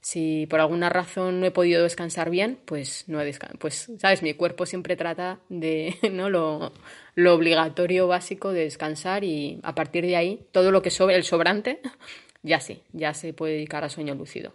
Si 0.00 0.46
por 0.46 0.60
alguna 0.60 0.88
razón 0.88 1.40
no 1.40 1.46
he 1.46 1.50
podido 1.50 1.82
descansar 1.82 2.30
bien, 2.30 2.60
pues 2.64 3.04
no 3.08 3.20
he 3.20 3.24
descansado. 3.24 3.58
Pues, 3.58 3.90
¿sabes? 3.98 4.22
Mi 4.22 4.34
cuerpo 4.34 4.64
siempre 4.64 4.94
trata 4.94 5.40
de, 5.48 5.96
¿no? 6.12 6.30
Lo, 6.30 6.72
lo 7.16 7.34
obligatorio 7.34 8.06
básico 8.06 8.52
de 8.52 8.60
descansar 8.60 9.24
y 9.24 9.58
a 9.64 9.74
partir 9.74 10.06
de 10.06 10.14
ahí, 10.14 10.46
todo 10.52 10.70
lo 10.70 10.80
que 10.80 10.90
sobre, 10.90 11.16
el 11.16 11.24
sobrante, 11.24 11.80
ya 12.44 12.60
sí, 12.60 12.82
ya 12.92 13.14
se 13.14 13.32
puede 13.32 13.54
dedicar 13.54 13.82
a 13.82 13.88
sueño 13.88 14.14
lúcido. 14.14 14.54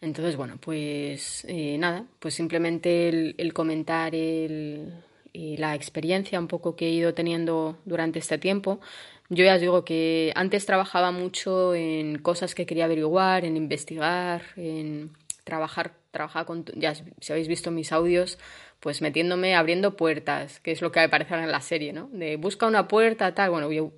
Entonces, 0.00 0.36
bueno, 0.36 0.56
pues 0.58 1.44
eh, 1.46 1.76
nada, 1.78 2.06
pues 2.20 2.32
simplemente 2.32 3.08
el, 3.08 3.52
comentar 3.52 4.14
el, 4.14 4.94
la 5.34 5.74
experiencia 5.74 6.38
un 6.38 6.48
poco 6.48 6.76
que 6.76 6.86
he 6.86 6.90
ido 6.90 7.12
teniendo 7.14 7.78
durante 7.84 8.18
este 8.18 8.38
tiempo. 8.38 8.80
Yo 9.28 9.44
ya 9.44 9.54
os 9.56 9.60
digo 9.60 9.84
que 9.84 10.32
antes 10.36 10.66
trabajaba 10.66 11.10
mucho 11.10 11.74
en 11.74 12.18
cosas 12.18 12.54
que 12.54 12.66
quería 12.66 12.84
averiguar, 12.84 13.44
en 13.44 13.56
investigar, 13.56 14.42
en 14.56 15.10
trabajar, 15.44 15.92
trabajar 16.10 16.46
con, 16.46 16.64
ya 16.74 16.94
si 16.94 17.32
habéis 17.32 17.48
visto 17.48 17.70
mis 17.70 17.92
audios, 17.92 18.38
pues 18.80 19.02
metiéndome, 19.02 19.56
abriendo 19.56 19.96
puertas, 19.96 20.60
que 20.60 20.70
es 20.70 20.80
lo 20.80 20.92
que 20.92 21.00
aparece 21.00 21.34
en 21.34 21.50
la 21.50 21.60
serie, 21.60 21.92
¿no? 21.92 22.08
De 22.12 22.36
busca 22.36 22.66
una 22.66 22.86
puerta, 22.88 23.34
tal. 23.34 23.50
Bueno, 23.50 23.72
yo 23.72 23.92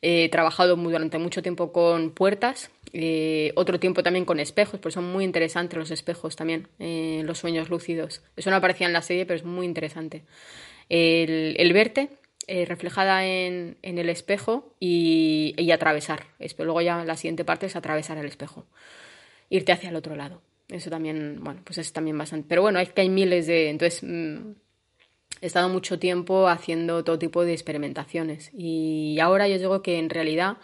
he 0.00 0.28
trabajado 0.30 0.76
durante 0.76 1.18
mucho 1.18 1.42
tiempo 1.42 1.72
con 1.72 2.10
puertas, 2.10 2.70
eh, 2.92 3.52
otro 3.56 3.78
tiempo 3.78 4.02
también 4.02 4.24
con 4.24 4.40
espejos, 4.40 4.80
pues 4.80 4.94
son 4.94 5.04
muy 5.04 5.24
interesantes 5.24 5.78
los 5.78 5.90
espejos 5.90 6.36
también, 6.36 6.68
eh, 6.78 7.22
los 7.24 7.38
sueños 7.38 7.68
lúcidos. 7.70 8.22
Eso 8.36 8.50
no 8.50 8.56
aparecía 8.56 8.86
en 8.86 8.92
la 8.92 9.02
serie, 9.02 9.26
pero 9.26 9.36
es 9.36 9.44
muy 9.44 9.66
interesante. 9.66 10.24
El, 10.88 11.56
el 11.58 11.72
verte 11.72 12.10
eh, 12.48 12.64
reflejada 12.64 13.26
en, 13.26 13.76
el 13.82 14.08
espejo 14.08 14.74
y, 14.80 15.54
y 15.56 15.70
atravesar. 15.70 16.26
Luego 16.58 16.80
ya 16.80 17.04
la 17.04 17.16
siguiente 17.16 17.44
parte 17.44 17.66
es 17.66 17.76
atravesar 17.76 18.18
el 18.18 18.26
espejo. 18.26 18.66
irte 19.50 19.72
hacia 19.72 19.90
el 19.90 19.96
otro 19.96 20.16
lado. 20.16 20.42
Eso 20.68 20.90
también, 20.90 21.38
bueno, 21.42 21.60
pues 21.64 21.78
es 21.78 21.92
también 21.92 22.16
bastante. 22.16 22.46
Pero 22.48 22.62
bueno, 22.62 22.78
es 22.80 22.90
que 22.92 23.02
hay 23.02 23.08
miles 23.08 23.46
de. 23.46 23.68
Entonces, 23.68 24.02
mm, 24.02 24.52
he 25.40 25.46
estado 25.46 25.68
mucho 25.68 25.98
tiempo 25.98 26.48
haciendo 26.48 27.04
todo 27.04 27.18
tipo 27.18 27.44
de 27.44 27.52
experimentaciones. 27.52 28.50
Y 28.54 29.18
ahora 29.20 29.48
yo 29.48 29.58
digo 29.58 29.82
que 29.82 29.98
en 29.98 30.08
realidad, 30.10 30.56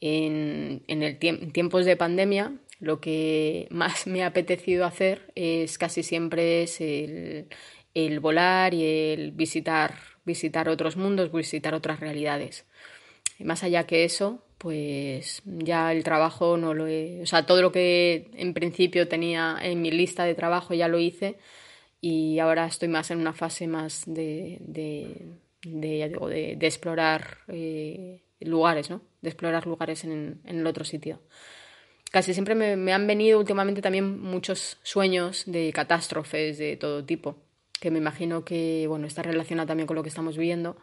en, 0.00 0.82
en 0.86 1.02
el 1.02 1.18
tiempos 1.18 1.84
de 1.84 1.96
pandemia, 1.96 2.52
lo 2.80 3.00
que 3.00 3.66
más 3.70 4.06
me 4.06 4.22
ha 4.22 4.28
apetecido 4.28 4.84
hacer 4.84 5.32
es 5.34 5.78
casi 5.78 6.02
siempre 6.02 6.62
es 6.62 6.80
el, 6.80 7.46
el 7.94 8.20
volar 8.20 8.74
y 8.74 8.84
el 8.84 9.32
visitar, 9.32 9.94
visitar 10.30 10.68
otros 10.68 10.96
mundos, 10.96 11.32
visitar 11.32 11.74
otras 11.74 12.00
realidades. 12.00 12.64
Más 13.38 13.62
allá 13.62 13.86
que 13.86 14.04
eso, 14.04 14.42
pues 14.58 15.42
ya 15.44 15.92
el 15.92 16.04
trabajo 16.04 16.56
no 16.56 16.74
lo 16.74 16.86
he, 16.86 17.20
o 17.22 17.26
sea, 17.26 17.46
todo 17.46 17.62
lo 17.62 17.72
que 17.72 18.30
en 18.34 18.52
principio 18.54 19.08
tenía 19.08 19.56
en 19.60 19.80
mi 19.82 19.90
lista 19.90 20.24
de 20.24 20.34
trabajo 20.34 20.74
ya 20.74 20.88
lo 20.88 20.98
hice 20.98 21.38
y 22.00 22.38
ahora 22.38 22.66
estoy 22.66 22.88
más 22.88 23.10
en 23.10 23.18
una 23.18 23.32
fase 23.32 23.66
más 23.66 24.04
de, 24.06 24.58
de, 24.60 25.36
de, 25.64 26.66
explorar 26.66 27.38
eh, 27.48 28.22
lugares, 28.40 28.90
¿no? 28.90 29.02
De 29.22 29.30
explorar 29.30 29.66
lugares 29.66 30.04
en, 30.04 30.40
en 30.44 30.58
el 30.58 30.66
otro 30.66 30.84
sitio. 30.84 31.20
Casi 32.10 32.34
siempre 32.34 32.54
me, 32.54 32.92
han 32.92 33.06
venido 33.06 33.38
últimamente 33.38 33.80
también 33.80 34.20
muchos 34.20 34.78
sueños 34.82 35.44
de 35.46 35.72
catástrofes 35.72 36.58
de 36.58 36.76
todo 36.76 37.04
tipo, 37.04 37.36
que 37.80 37.90
me 37.90 37.98
imagino 37.98 38.44
que, 38.44 38.86
bueno, 38.88 39.06
está 39.06 39.22
relacionado 39.22 39.68
también 39.68 39.86
con 39.86 39.96
lo 39.96 40.02
que 40.02 40.08
estamos 40.10 40.36
viviendo 40.36 40.76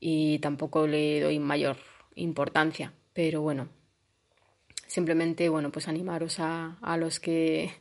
y 0.00 0.38
tampoco 0.38 0.86
le 0.86 1.20
doy 1.20 1.38
mayor 1.38 1.76
importancia. 2.14 2.92
Pero 3.12 3.42
bueno, 3.42 3.68
simplemente 4.86 5.48
bueno, 5.48 5.70
pues 5.70 5.88
animaros 5.88 6.40
a, 6.40 6.78
a, 6.80 6.96
los 6.96 7.20
que 7.20 7.72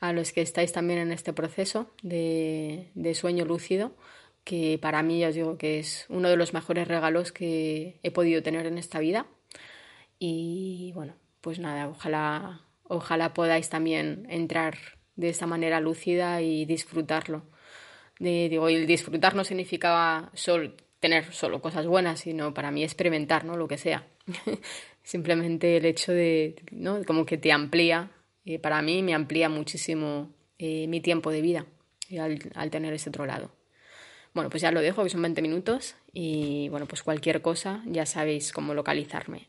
a 0.00 0.12
los 0.12 0.32
que 0.32 0.42
estáis 0.42 0.72
también 0.72 1.00
en 1.00 1.12
este 1.12 1.32
proceso 1.32 1.90
de, 2.02 2.90
de 2.94 3.14
sueño 3.14 3.44
lúcido, 3.44 3.96
que 4.44 4.78
para 4.80 5.02
mí 5.02 5.20
ya 5.20 5.28
os 5.28 5.34
digo 5.34 5.58
que 5.58 5.78
es 5.78 6.06
uno 6.08 6.28
de 6.28 6.36
los 6.36 6.54
mejores 6.54 6.86
regalos 6.86 7.32
que 7.32 7.98
he 8.02 8.10
podido 8.10 8.42
tener 8.42 8.66
en 8.66 8.78
esta 8.78 9.00
vida. 9.00 9.26
Y 10.18 10.92
bueno, 10.94 11.14
pues 11.40 11.58
nada, 11.58 11.88
ojalá, 11.88 12.62
ojalá 12.84 13.34
podáis 13.34 13.68
también 13.68 14.26
entrar 14.30 14.76
de 15.16 15.30
esta 15.30 15.46
manera 15.46 15.80
lúcida 15.80 16.42
y 16.42 16.64
disfrutarlo. 16.64 17.42
De, 18.18 18.48
digo, 18.48 18.68
el 18.68 18.86
disfrutar 18.86 19.34
no 19.34 19.44
significaba 19.44 20.30
solo 20.34 20.72
tener 21.00 21.32
solo 21.32 21.60
cosas 21.60 21.86
buenas, 21.86 22.20
sino 22.20 22.54
para 22.54 22.70
mí 22.70 22.82
experimentar, 22.82 23.44
¿no? 23.44 23.56
Lo 23.56 23.68
que 23.68 23.78
sea. 23.78 24.06
Simplemente 25.02 25.76
el 25.76 25.84
hecho 25.84 26.12
de, 26.12 26.56
¿no? 26.72 27.04
Como 27.04 27.26
que 27.26 27.38
te 27.38 27.52
amplía, 27.52 28.10
eh, 28.44 28.58
para 28.58 28.82
mí 28.82 29.02
me 29.02 29.14
amplía 29.14 29.48
muchísimo 29.48 30.30
eh, 30.58 30.86
mi 30.88 31.00
tiempo 31.00 31.30
de 31.30 31.42
vida 31.42 31.66
al, 32.18 32.38
al, 32.54 32.70
tener 32.70 32.92
ese 32.94 33.10
otro 33.10 33.26
lado. 33.26 33.52
Bueno, 34.34 34.50
pues 34.50 34.62
ya 34.62 34.70
lo 34.70 34.80
dejo, 34.80 35.02
que 35.02 35.10
son 35.10 35.22
20 35.22 35.42
minutos 35.42 35.96
y 36.12 36.68
bueno, 36.70 36.86
pues 36.86 37.02
cualquier 37.02 37.40
cosa 37.40 37.82
ya 37.86 38.04
sabéis 38.04 38.52
cómo 38.52 38.74
localizarme. 38.74 39.48